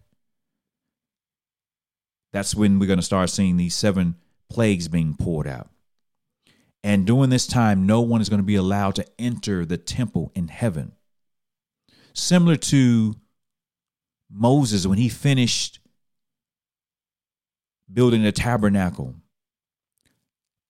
that's 2.31 2.55
when 2.55 2.79
we're 2.79 2.87
going 2.87 2.99
to 2.99 3.03
start 3.03 3.29
seeing 3.29 3.57
these 3.57 3.75
seven 3.75 4.15
plagues 4.49 4.87
being 4.87 5.15
poured 5.15 5.47
out. 5.47 5.69
And 6.83 7.05
during 7.05 7.29
this 7.29 7.47
time, 7.47 7.85
no 7.85 8.01
one 8.01 8.21
is 8.21 8.29
going 8.29 8.39
to 8.39 8.45
be 8.45 8.55
allowed 8.55 8.95
to 8.95 9.05
enter 9.19 9.65
the 9.65 9.77
temple 9.77 10.31
in 10.33 10.47
heaven. 10.47 10.93
Similar 12.13 12.55
to 12.55 13.15
Moses 14.31 14.87
when 14.87 14.97
he 14.97 15.09
finished 15.09 15.79
building 17.91 18.23
the 18.23 18.31
tabernacle. 18.31 19.15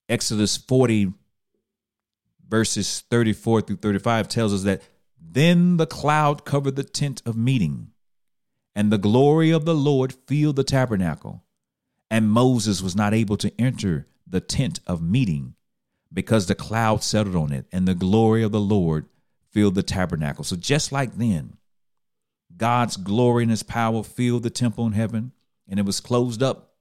Exodus 0.08 0.56
40, 0.56 1.12
verses 2.48 3.04
34 3.10 3.62
through 3.62 3.76
35 3.76 4.28
tells 4.28 4.54
us 4.54 4.62
that 4.62 4.82
then 5.20 5.76
the 5.76 5.86
cloud 5.86 6.44
covered 6.44 6.76
the 6.76 6.84
tent 6.84 7.22
of 7.26 7.36
meeting, 7.36 7.90
and 8.74 8.90
the 8.90 8.98
glory 8.98 9.50
of 9.50 9.64
the 9.64 9.74
Lord 9.74 10.12
filled 10.26 10.56
the 10.56 10.64
tabernacle. 10.64 11.44
And 12.10 12.30
Moses 12.30 12.80
was 12.80 12.96
not 12.96 13.12
able 13.12 13.36
to 13.36 13.52
enter 13.60 14.06
the 14.26 14.40
tent 14.40 14.80
of 14.86 15.02
meeting 15.02 15.54
because 16.12 16.46
the 16.46 16.54
cloud 16.54 17.02
settled 17.02 17.36
on 17.36 17.52
it, 17.52 17.66
and 17.70 17.86
the 17.86 17.94
glory 17.94 18.42
of 18.42 18.52
the 18.52 18.60
Lord 18.60 19.06
filled 19.50 19.74
the 19.74 19.82
tabernacle. 19.82 20.44
So, 20.44 20.56
just 20.56 20.90
like 20.90 21.16
then, 21.16 21.58
God's 22.56 22.96
glory 22.96 23.42
and 23.42 23.50
his 23.50 23.62
power 23.62 24.02
filled 24.02 24.42
the 24.42 24.50
temple 24.50 24.86
in 24.86 24.92
heaven, 24.92 25.32
and 25.68 25.78
it 25.78 25.84
was 25.84 26.00
closed 26.00 26.42
up 26.42 26.76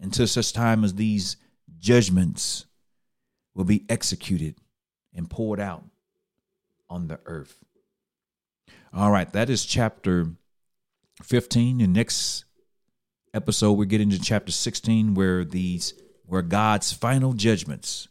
until 0.00 0.26
such 0.26 0.52
time 0.54 0.84
as 0.84 0.94
these 0.94 1.36
judgments 1.78 2.64
will 3.54 3.64
be 3.64 3.84
executed 3.88 4.56
and 5.16 5.28
poured 5.28 5.58
out 5.58 5.82
on 6.88 7.08
the 7.08 7.18
earth. 7.26 7.64
All 8.92 9.10
right, 9.10 9.30
that 9.32 9.50
is 9.50 9.64
chapter 9.64 10.28
15. 11.22 11.78
The 11.78 11.86
next 11.88 12.44
episode, 13.34 13.72
we 13.72 13.86
get 13.86 14.00
into 14.00 14.20
chapter 14.20 14.52
16, 14.52 15.14
where 15.14 15.44
these 15.44 15.94
where 16.24 16.42
God's 16.42 16.92
final 16.92 17.32
judgments 17.32 18.08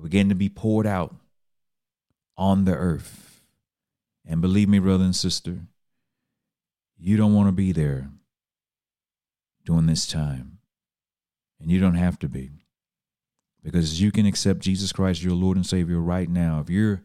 begin 0.00 0.28
to 0.28 0.34
be 0.34 0.48
poured 0.48 0.86
out 0.86 1.14
on 2.36 2.64
the 2.64 2.74
earth. 2.74 3.42
And 4.26 4.40
believe 4.40 4.68
me, 4.68 4.78
brother 4.78 5.04
and 5.04 5.16
sister, 5.16 5.60
you 6.98 7.16
don't 7.16 7.34
want 7.34 7.48
to 7.48 7.52
be 7.52 7.72
there 7.72 8.10
during 9.64 9.86
this 9.86 10.06
time. 10.06 10.58
And 11.58 11.70
you 11.70 11.80
don't 11.80 11.94
have 11.94 12.18
to 12.20 12.28
be. 12.28 12.50
Because 13.62 14.00
you 14.00 14.10
can 14.10 14.26
accept 14.26 14.60
Jesus 14.60 14.92
Christ, 14.92 15.22
your 15.22 15.34
Lord 15.34 15.56
and 15.56 15.66
Savior, 15.66 16.00
right 16.00 16.28
now. 16.28 16.60
If 16.60 16.70
you're 16.70 17.02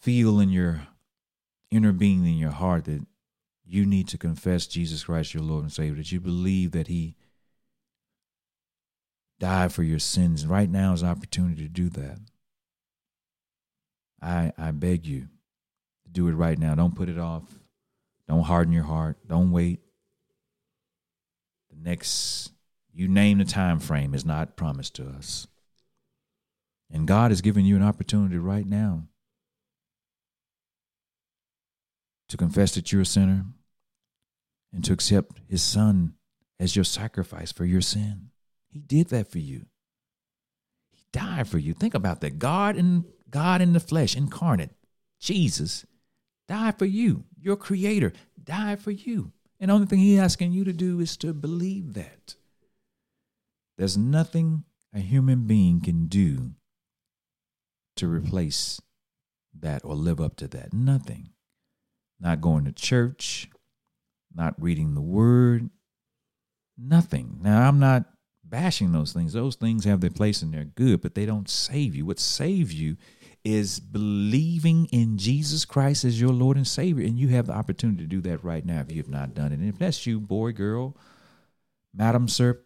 feel 0.00 0.38
in 0.38 0.50
your 0.50 0.86
inner 1.70 1.92
being 1.92 2.24
in 2.24 2.36
your 2.36 2.50
heart 2.50 2.84
that 2.84 3.04
you 3.64 3.84
need 3.84 4.06
to 4.06 4.18
confess 4.18 4.66
Jesus 4.66 5.04
Christ, 5.04 5.34
your 5.34 5.42
Lord 5.42 5.62
and 5.64 5.72
Savior, 5.72 5.96
that 5.96 6.12
you 6.12 6.20
believe 6.20 6.72
that 6.72 6.86
He 6.86 7.16
died 9.40 9.72
for 9.72 9.82
your 9.82 9.98
sins. 9.98 10.46
Right 10.46 10.70
now 10.70 10.92
is 10.92 11.02
an 11.02 11.08
opportunity 11.08 11.62
to 11.62 11.68
do 11.68 11.88
that. 11.90 12.18
I 14.22 14.52
I 14.56 14.70
beg 14.70 15.06
you 15.06 15.28
to 16.04 16.10
do 16.10 16.28
it 16.28 16.34
right 16.34 16.58
now. 16.58 16.74
Don't 16.74 16.94
put 16.94 17.08
it 17.08 17.18
off. 17.18 17.44
Don't 18.28 18.42
harden 18.42 18.72
your 18.72 18.84
heart. 18.84 19.16
Don't 19.26 19.50
wait. 19.50 19.80
The 21.70 21.76
next 21.88 22.52
you 22.96 23.08
name 23.08 23.36
the 23.36 23.44
time 23.44 23.78
frame 23.78 24.14
is 24.14 24.24
not 24.24 24.56
promised 24.56 24.94
to 24.94 25.06
us. 25.06 25.46
And 26.90 27.06
God 27.06 27.30
has 27.30 27.42
given 27.42 27.66
you 27.66 27.76
an 27.76 27.82
opportunity 27.82 28.38
right 28.38 28.66
now 28.66 29.02
to 32.30 32.38
confess 32.38 32.74
that 32.74 32.90
you're 32.90 33.02
a 33.02 33.06
sinner 33.06 33.44
and 34.72 34.82
to 34.82 34.94
accept 34.94 35.40
his 35.46 35.62
son 35.62 36.14
as 36.58 36.74
your 36.74 36.86
sacrifice 36.86 37.52
for 37.52 37.66
your 37.66 37.82
sin. 37.82 38.30
He 38.66 38.78
did 38.78 39.08
that 39.08 39.30
for 39.30 39.40
you. 39.40 39.66
He 40.90 41.04
died 41.12 41.48
for 41.48 41.58
you. 41.58 41.74
Think 41.74 41.94
about 41.94 42.22
that. 42.22 42.38
God 42.38 42.76
in 42.76 43.04
God 43.28 43.60
in 43.60 43.74
the 43.74 43.80
flesh, 43.80 44.16
incarnate, 44.16 44.70
Jesus, 45.20 45.84
died 46.48 46.78
for 46.78 46.86
you. 46.86 47.24
Your 47.38 47.56
creator 47.56 48.14
died 48.42 48.80
for 48.80 48.90
you. 48.90 49.32
And 49.60 49.68
the 49.68 49.74
only 49.74 49.86
thing 49.86 49.98
he's 49.98 50.18
asking 50.18 50.52
you 50.52 50.64
to 50.64 50.72
do 50.72 51.00
is 51.00 51.18
to 51.18 51.34
believe 51.34 51.92
that. 51.92 52.36
There's 53.76 53.96
nothing 53.96 54.64
a 54.94 55.00
human 55.00 55.46
being 55.46 55.80
can 55.80 56.06
do 56.06 56.52
to 57.96 58.08
replace 58.08 58.80
that 59.58 59.84
or 59.84 59.94
live 59.94 60.20
up 60.20 60.36
to 60.36 60.48
that. 60.48 60.72
Nothing. 60.72 61.30
Not 62.18 62.40
going 62.40 62.64
to 62.64 62.72
church, 62.72 63.50
not 64.34 64.54
reading 64.60 64.94
the 64.94 65.02
word, 65.02 65.68
nothing. 66.78 67.38
Now, 67.42 67.68
I'm 67.68 67.78
not 67.78 68.04
bashing 68.42 68.92
those 68.92 69.12
things. 69.12 69.32
Those 69.32 69.56
things 69.56 69.84
have 69.84 70.00
their 70.00 70.10
place 70.10 70.40
and 70.40 70.52
they're 70.52 70.64
good, 70.64 71.02
but 71.02 71.14
they 71.14 71.26
don't 71.26 71.48
save 71.48 71.94
you. 71.94 72.06
What 72.06 72.18
saves 72.18 72.74
you 72.74 72.96
is 73.44 73.80
believing 73.80 74.86
in 74.86 75.18
Jesus 75.18 75.64
Christ 75.64 76.04
as 76.04 76.20
your 76.20 76.32
Lord 76.32 76.56
and 76.56 76.66
Savior. 76.66 77.06
And 77.06 77.18
you 77.18 77.28
have 77.28 77.46
the 77.46 77.52
opportunity 77.52 78.02
to 78.02 78.08
do 78.08 78.20
that 78.22 78.42
right 78.42 78.64
now 78.64 78.80
if 78.80 78.90
you 78.90 78.98
have 78.98 79.08
not 79.08 79.34
done 79.34 79.52
it. 79.52 79.58
And 79.58 79.68
if 79.68 79.78
that's 79.78 80.06
you, 80.06 80.20
boy, 80.20 80.52
girl, 80.52 80.96
madam, 81.94 82.28
sir, 82.28 82.60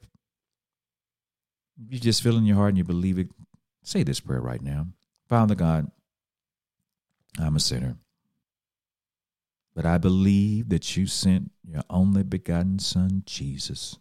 you 1.88 1.98
just 1.98 2.22
feel 2.22 2.36
in 2.36 2.44
your 2.46 2.56
heart 2.56 2.70
and 2.70 2.78
you 2.78 2.84
believe 2.84 3.18
it, 3.18 3.28
say 3.82 4.02
this 4.02 4.20
prayer 4.20 4.40
right 4.40 4.62
now. 4.62 4.86
Father 5.28 5.54
God, 5.54 5.90
I'm 7.38 7.56
a 7.56 7.60
sinner. 7.60 7.96
But 9.74 9.86
I 9.86 9.98
believe 9.98 10.68
that 10.68 10.96
you 10.96 11.06
sent 11.06 11.52
your 11.64 11.82
only 11.88 12.22
begotten 12.22 12.78
Son, 12.80 13.22
Jesus, 13.24 13.98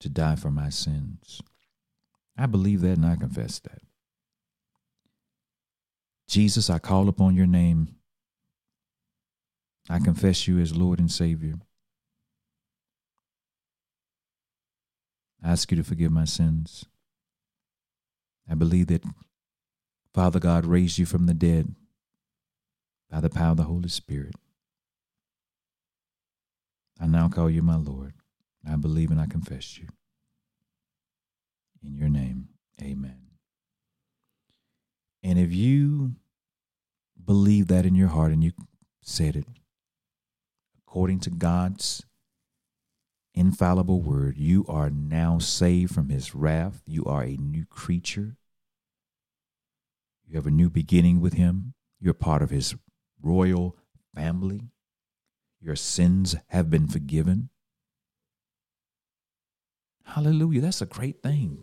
to 0.00 0.08
die 0.08 0.36
for 0.36 0.50
my 0.50 0.70
sins. 0.70 1.42
I 2.36 2.46
believe 2.46 2.80
that 2.82 2.96
and 2.96 3.06
I 3.06 3.16
confess 3.16 3.58
that. 3.60 3.82
Jesus, 6.28 6.70
I 6.70 6.78
call 6.78 7.08
upon 7.08 7.34
your 7.34 7.46
name. 7.46 7.96
I 9.90 9.98
confess 9.98 10.46
you 10.46 10.58
as 10.60 10.76
Lord 10.76 11.00
and 11.00 11.10
Savior. 11.10 11.54
I 15.42 15.50
ask 15.50 15.70
you 15.70 15.76
to 15.76 15.84
forgive 15.84 16.10
my 16.10 16.24
sins. 16.24 16.84
I 18.50 18.54
believe 18.54 18.88
that 18.88 19.04
Father 20.12 20.40
God 20.40 20.66
raised 20.66 20.98
you 20.98 21.06
from 21.06 21.26
the 21.26 21.34
dead 21.34 21.74
by 23.10 23.20
the 23.20 23.30
power 23.30 23.52
of 23.52 23.56
the 23.56 23.64
Holy 23.64 23.88
Spirit. 23.88 24.34
I 27.00 27.06
now 27.06 27.28
call 27.28 27.48
you 27.48 27.62
my 27.62 27.76
Lord. 27.76 28.14
I 28.68 28.76
believe 28.76 29.10
and 29.10 29.20
I 29.20 29.26
confess 29.26 29.78
you. 29.78 29.86
In 31.84 31.94
your 31.94 32.08
name, 32.08 32.48
amen. 32.82 33.28
And 35.22 35.38
if 35.38 35.52
you 35.52 36.16
believe 37.24 37.68
that 37.68 37.86
in 37.86 37.94
your 37.94 38.08
heart 38.08 38.32
and 38.32 38.42
you 38.42 38.52
said 39.02 39.36
it, 39.36 39.46
according 40.86 41.20
to 41.20 41.30
God's 41.30 42.02
infallible 43.38 44.02
word, 44.02 44.36
you 44.36 44.64
are 44.68 44.90
now 44.90 45.38
saved 45.38 45.94
from 45.94 46.08
his 46.08 46.34
wrath. 46.34 46.82
You 46.86 47.04
are 47.04 47.22
a 47.22 47.36
new 47.36 47.64
creature. 47.66 48.36
You 50.26 50.36
have 50.36 50.46
a 50.46 50.50
new 50.50 50.68
beginning 50.68 51.20
with 51.20 51.34
him. 51.34 51.74
You're 52.00 52.14
part 52.14 52.42
of 52.42 52.50
his 52.50 52.74
royal 53.22 53.76
family. 54.14 54.70
Your 55.60 55.76
sins 55.76 56.36
have 56.48 56.68
been 56.68 56.88
forgiven. 56.88 57.50
Hallelujah. 60.04 60.60
That's 60.60 60.82
a 60.82 60.86
great 60.86 61.22
thing. 61.22 61.62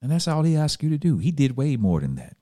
And 0.00 0.10
that's 0.12 0.28
all 0.28 0.44
he 0.44 0.56
asked 0.56 0.82
you 0.82 0.90
to 0.90 0.98
do. 0.98 1.18
He 1.18 1.32
did 1.32 1.56
way 1.56 1.76
more 1.76 2.00
than 2.00 2.14
that. 2.14 2.36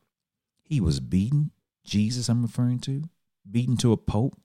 He 0.62 0.80
was 0.80 1.00
beaten, 1.00 1.52
Jesus, 1.84 2.28
I'm 2.28 2.42
referring 2.42 2.80
to, 2.80 3.04
beaten 3.50 3.76
to 3.78 3.92
a 3.92 3.96
pope, 3.96 4.38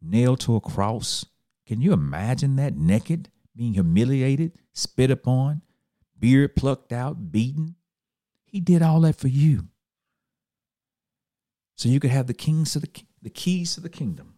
nailed 0.00 0.40
to 0.40 0.56
a 0.56 0.60
cross. 0.60 1.24
Can 1.66 1.80
you 1.80 1.92
imagine 1.92 2.56
that 2.56 2.76
naked, 2.76 3.30
being 3.54 3.74
humiliated, 3.74 4.52
spit 4.72 5.10
upon, 5.10 5.62
beard 6.18 6.56
plucked 6.56 6.92
out, 6.92 7.30
beaten? 7.30 7.76
He 8.44 8.60
did 8.60 8.82
all 8.82 9.00
that 9.02 9.16
for 9.16 9.28
you. 9.28 9.68
So 11.76 11.88
you 11.88 12.00
could 12.00 12.10
have 12.10 12.26
the 12.26 12.34
kings 12.34 12.72
to 12.72 12.80
the, 12.80 12.88
the 13.22 13.30
keys 13.30 13.74
to 13.74 13.80
the 13.80 13.88
kingdom. 13.88 14.34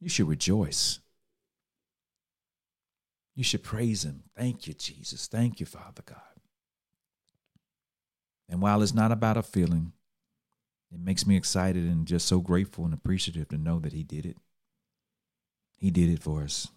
You 0.00 0.08
should 0.08 0.28
rejoice. 0.28 1.00
You 3.34 3.44
should 3.44 3.62
praise 3.62 4.04
him. 4.04 4.24
Thank 4.36 4.66
you, 4.66 4.74
Jesus. 4.74 5.26
Thank 5.26 5.58
you, 5.58 5.66
Father 5.66 6.02
God. 6.04 6.18
And 8.48 8.60
while 8.60 8.82
it's 8.82 8.94
not 8.94 9.10
about 9.10 9.38
a 9.38 9.42
feeling, 9.42 9.92
it 10.92 11.00
makes 11.00 11.26
me 11.26 11.36
excited 11.36 11.84
and 11.84 12.06
just 12.06 12.26
so 12.26 12.40
grateful 12.40 12.84
and 12.84 12.92
appreciative 12.92 13.48
to 13.48 13.58
know 13.58 13.78
that 13.78 13.92
He 13.92 14.02
did 14.02 14.26
it. 14.26 14.36
He 15.78 15.90
did 15.90 16.10
it 16.10 16.22
for 16.22 16.42
us. 16.42 16.68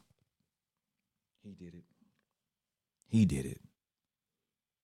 He 1.43 1.53
did 1.53 1.75
it. 1.75 1.83
He 3.07 3.25
did 3.25 3.45
it. 3.45 3.61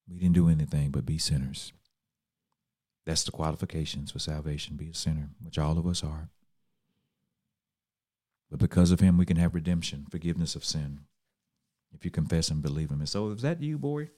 We 0.07 0.19
didn't 0.19 0.35
do 0.35 0.49
anything 0.49 0.91
but 0.91 1.05
be 1.05 1.17
sinners. 1.17 1.71
That's 3.05 3.23
the 3.23 3.31
qualifications 3.31 4.11
for 4.11 4.19
salvation 4.19 4.75
be 4.75 4.89
a 4.89 4.93
sinner, 4.93 5.29
which 5.41 5.57
all 5.57 5.77
of 5.77 5.87
us 5.87 6.03
are. 6.03 6.29
But 8.49 8.59
because 8.59 8.91
of 8.91 8.99
Him, 8.99 9.17
we 9.17 9.25
can 9.25 9.37
have 9.37 9.55
redemption, 9.55 10.05
forgiveness 10.11 10.55
of 10.55 10.65
sin, 10.65 11.01
if 11.93 12.03
you 12.05 12.11
confess 12.11 12.49
and 12.49 12.61
believe 12.61 12.91
Him. 12.91 12.99
And 12.99 13.09
so, 13.09 13.29
is 13.29 13.41
that 13.41 13.61
you, 13.61 13.77
boy, 13.77 14.09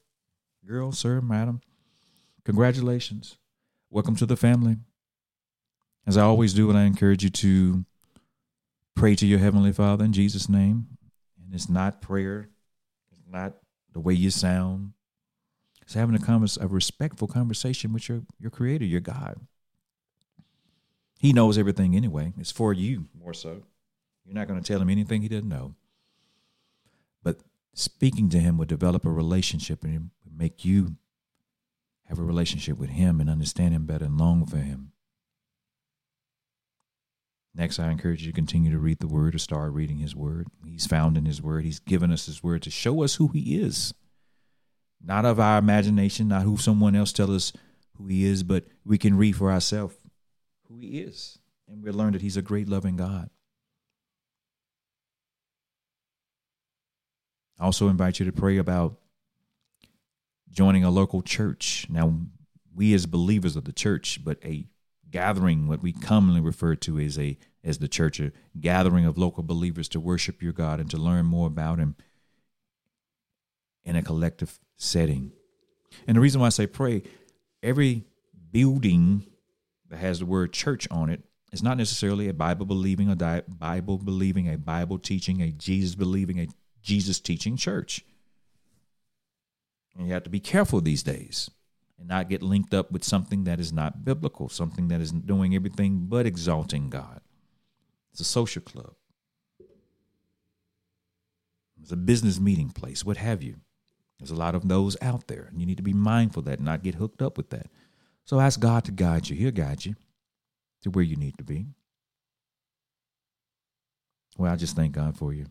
girl, 0.68 0.92
sir, 0.92 1.22
madam? 1.22 1.62
Congratulations. 2.44 3.38
Welcome 3.90 4.16
to 4.18 4.26
the 4.26 4.36
family. 4.36 4.78
As 6.06 6.18
I 6.18 6.22
always 6.22 6.54
do, 6.54 6.70
and 6.70 6.78
I 6.78 6.84
encourage 6.84 7.24
you 7.24 7.30
to 7.30 7.86
pray 8.96 9.16
to 9.16 9.26
your 9.26 9.40
Heavenly 9.40 9.72
Father 9.72 10.04
in 10.04 10.14
Jesus' 10.14 10.50
name. 10.50 10.88
And 11.44 11.54
it's 11.54 11.70
not 11.70 12.02
prayer, 12.02 12.50
it's 13.12 13.22
not 13.30 13.54
the 13.94 14.00
way 14.00 14.14
you 14.14 14.30
sound. 14.30 14.94
It's 15.82 15.94
having 15.94 16.16
a, 16.16 16.20
convers- 16.20 16.58
a 16.58 16.68
respectful 16.68 17.28
conversation 17.28 17.94
with 17.94 18.08
your, 18.08 18.22
your 18.40 18.52
Creator, 18.52 18.86
your 18.86 19.02
God. 19.02 19.40
He 21.20 21.34
knows 21.34 21.58
everything 21.58 21.96
anyway. 21.96 22.34
It's 22.38 22.52
for 22.52 22.74
you 22.74 23.08
more 23.18 23.34
so. 23.34 23.64
You're 24.26 24.36
not 24.36 24.48
going 24.48 24.62
to 24.62 24.66
tell 24.66 24.82
him 24.82 24.90
anything 24.90 25.22
he 25.22 25.28
doesn't 25.28 25.48
know. 25.48 25.76
But 27.22 27.40
speaking 27.74 28.30
to 28.30 28.40
him 28.40 28.58
will 28.58 28.66
develop 28.66 29.06
a 29.06 29.12
relationship 29.12 29.84
and 29.84 30.10
would 30.24 30.38
make 30.38 30.66
you 30.66 30.96
have 32.06 32.20
a 32.20 32.24
relationship 32.24 32.78
with 32.78 32.92
Him 32.92 33.20
and 33.20 33.30
understand 33.30 33.74
Him 33.74 33.86
better 33.86 34.06
and 34.06 34.18
long 34.18 34.46
for 34.46 34.58
Him. 34.58 34.92
Next, 37.56 37.78
I 37.78 37.92
encourage 37.92 38.22
you 38.22 38.32
to 38.32 38.36
continue 38.36 38.72
to 38.72 38.80
read 38.80 39.00
the 39.00 39.08
Word 39.08 39.36
or 39.36 39.40
start 39.40 39.74
reading 39.74 40.00
His 40.00 40.16
Word. 40.16 40.48
He's 40.66 40.88
found 40.88 41.18
in 41.18 41.26
His 41.26 41.42
Word. 41.42 41.64
He's 41.64 41.80
given 41.80 42.12
us 42.12 42.26
His 42.26 42.42
Word 42.42 42.64
to 42.64 42.72
show 42.72 43.04
us 43.04 43.16
who 43.16 43.28
He 43.28 43.62
is. 43.62 43.94
Not 45.04 45.26
of 45.26 45.40
our 45.40 45.60
imagination, 45.60 46.30
not 46.30 46.44
who 46.44 46.58
someone 46.58 46.96
else 46.96 47.14
tell 47.14 47.34
us 47.34 47.54
who 47.98 48.08
He 48.08 48.26
is, 48.26 48.42
but 48.42 48.66
we 48.84 48.98
can 48.98 49.18
read 49.18 49.36
for 49.36 49.52
ourselves 49.52 49.96
who 50.68 50.80
He 50.80 51.00
is. 51.00 51.38
And 51.68 51.84
we'll 51.84 51.94
learn 51.94 52.14
that 52.14 52.24
He's 52.24 52.38
a 52.38 52.42
great, 52.42 52.68
loving 52.68 52.96
God. 52.96 53.30
I 57.60 57.66
also 57.66 57.88
invite 57.88 58.20
you 58.20 58.26
to 58.26 58.32
pray 58.32 58.58
about 58.58 58.98
joining 60.50 60.84
a 60.84 60.90
local 60.90 61.22
church. 61.22 61.86
Now, 61.88 62.20
we 62.74 62.96
as 62.96 63.06
believers 63.06 63.56
of 63.56 63.66
the 63.66 63.72
church, 63.72 64.22
but 64.24 64.44
a 64.44 64.66
gathering, 65.14 65.68
what 65.68 65.84
we 65.84 65.94
commonly 65.94 66.42
refer 66.42 66.76
to 66.76 67.00
as 67.00 67.18
a 67.20 67.38
as 67.64 67.78
the 67.78 67.88
church, 67.88 68.20
a 68.20 68.34
gathering 68.60 69.06
of 69.06 69.18
local 69.18 69.44
believers 69.44 69.88
to 69.88 70.00
worship 70.00 70.42
your 70.42 70.52
God 70.52 70.82
and 70.82 70.90
to 70.90 70.98
learn 70.98 71.26
more 71.26 71.48
about 71.48 71.80
Him 71.80 71.96
in 73.86 73.96
a 73.96 74.02
collective 74.02 74.60
setting. 74.76 75.32
And 76.08 76.18
the 76.18 76.22
reason 76.22 76.42
why 76.42 76.48
I 76.48 76.50
say 76.50 76.68
pray, 76.68 77.04
every 77.62 78.04
building 78.52 79.28
that 79.90 79.98
has 79.98 80.20
the 80.20 80.26
word 80.26 80.52
church 80.52 80.88
on 80.92 81.10
it 81.10 81.22
is 81.54 81.64
not 81.64 81.78
necessarily 81.78 82.28
a 82.28 82.34
Bible 82.34 82.66
believing, 82.66 83.10
a 83.10 83.44
Bible 83.48 84.00
believing, 84.00 84.50
a 84.50 84.58
Bible 84.58 84.98
teaching, 84.98 85.42
a 85.42 85.52
Jesus 85.52 85.96
believing, 85.96 86.40
a 86.40 86.48
Jesus 86.82 87.20
teaching 87.20 87.56
church. 87.56 88.04
And 89.96 90.08
you 90.08 90.14
have 90.14 90.24
to 90.24 90.30
be 90.32 90.40
careful 90.40 90.82
these 90.82 91.04
days 91.04 91.52
and 92.00 92.08
not 92.08 92.30
get 92.30 92.42
linked 92.42 92.74
up 92.74 92.92
with 92.92 93.04
something 93.04 93.44
that 93.46 93.60
is 93.60 93.72
not 93.72 94.04
biblical, 94.04 94.50
something 94.50 94.88
that 94.88 95.02
is 95.02 95.12
doing 95.12 95.56
everything 95.56 96.06
but 96.08 96.26
exalting 96.26 96.90
God. 96.90 97.22
It's 98.12 98.22
a 98.22 98.26
social 98.26 98.62
club, 98.62 98.94
it's 101.82 101.92
a 101.92 101.98
business 101.98 102.40
meeting 102.40 102.70
place, 102.70 103.04
what 103.04 103.18
have 103.18 103.42
you. 103.42 103.56
There's 104.20 104.32
a 104.32 104.36
lot 104.36 104.56
of 104.56 104.70
those 104.70 104.96
out 105.02 105.28
there, 105.28 105.48
and 105.50 105.60
you 105.60 105.66
need 105.66 105.78
to 105.78 105.84
be 105.84 105.94
mindful 105.94 106.42
of 106.42 106.46
that 106.46 106.60
and 106.60 106.66
not 106.66 106.84
get 106.84 106.96
hooked 106.96 107.22
up 107.22 107.38
with 107.38 107.50
that. 107.50 107.68
So 108.26 108.40
ask 108.40 108.60
God 108.60 108.86
to 108.86 108.92
guide 108.92 109.28
you. 109.28 109.36
He'll 109.36 109.52
guide 109.52 109.84
you 109.84 109.96
to 110.84 110.90
where 110.92 111.04
you 111.04 111.18
need 111.18 111.38
to 111.40 111.44
be. 111.44 111.66
Well, 114.38 114.52
I 114.52 114.56
just 114.56 114.78
thank 114.78 114.94
God 114.94 115.18
for 115.18 115.34
you. 115.34 115.48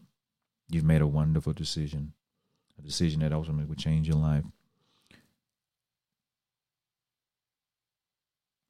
You've 0.70 0.84
made 0.84 1.02
a 1.02 1.06
wonderful 1.06 1.52
decision 1.52 2.14
a 2.78 2.82
decision 2.82 3.20
that 3.20 3.32
ultimately 3.32 3.64
would 3.64 3.78
change 3.78 4.08
your 4.08 4.16
life. 4.16 4.44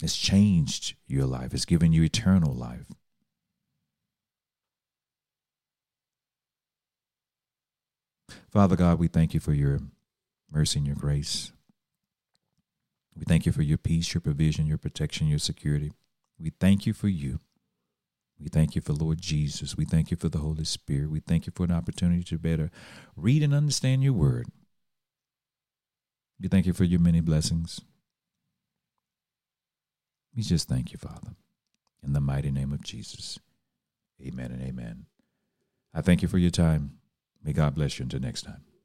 It's 0.02 0.16
changed 0.16 0.96
your 1.06 1.26
life. 1.26 1.54
It's 1.54 1.64
given 1.64 1.92
you 1.92 2.02
eternal 2.02 2.52
life. 2.52 2.86
Father 8.50 8.74
God, 8.74 8.98
we 8.98 9.06
thank 9.06 9.32
you 9.32 9.38
for 9.38 9.54
your 9.54 9.78
mercy 10.50 10.78
and 10.78 10.86
your 10.86 10.96
grace. 10.96 11.52
We 13.16 13.24
thank 13.24 13.46
you 13.46 13.52
for 13.52 13.62
your 13.62 13.78
peace, 13.78 14.12
your 14.12 14.20
provision, 14.20 14.66
your 14.66 14.76
protection, 14.76 15.28
your 15.28 15.38
security. 15.38 15.92
We 16.36 16.50
thank 16.50 16.84
you 16.84 16.92
for 16.92 17.08
you. 17.08 17.38
We 18.40 18.48
thank 18.48 18.74
you 18.74 18.82
for 18.82 18.94
Lord 18.94 19.20
Jesus. 19.20 19.76
We 19.76 19.84
thank 19.84 20.10
you 20.10 20.16
for 20.16 20.28
the 20.28 20.38
Holy 20.38 20.64
Spirit. 20.64 21.10
We 21.10 21.20
thank 21.20 21.46
you 21.46 21.52
for 21.54 21.62
an 21.62 21.70
opportunity 21.70 22.24
to 22.24 22.38
better 22.38 22.72
read 23.16 23.44
and 23.44 23.54
understand 23.54 24.02
your 24.02 24.14
word. 24.14 24.48
We 26.40 26.48
thank 26.48 26.66
you 26.66 26.72
for 26.72 26.82
your 26.82 26.98
many 26.98 27.20
blessings. 27.20 27.80
We 30.34 30.42
just 30.42 30.68
thank 30.68 30.92
you, 30.92 30.98
Father. 30.98 31.36
In 32.02 32.12
the 32.12 32.20
mighty 32.20 32.50
name 32.50 32.72
of 32.72 32.82
Jesus. 32.82 33.38
Amen 34.20 34.50
and 34.50 34.62
amen. 34.62 35.06
I 35.94 36.00
thank 36.00 36.22
you 36.22 36.28
for 36.28 36.38
your 36.38 36.50
time. 36.50 36.98
May 37.44 37.52
God 37.52 37.74
bless 37.74 37.98
you 37.98 38.04
until 38.04 38.20
next 38.20 38.42
time. 38.42 38.64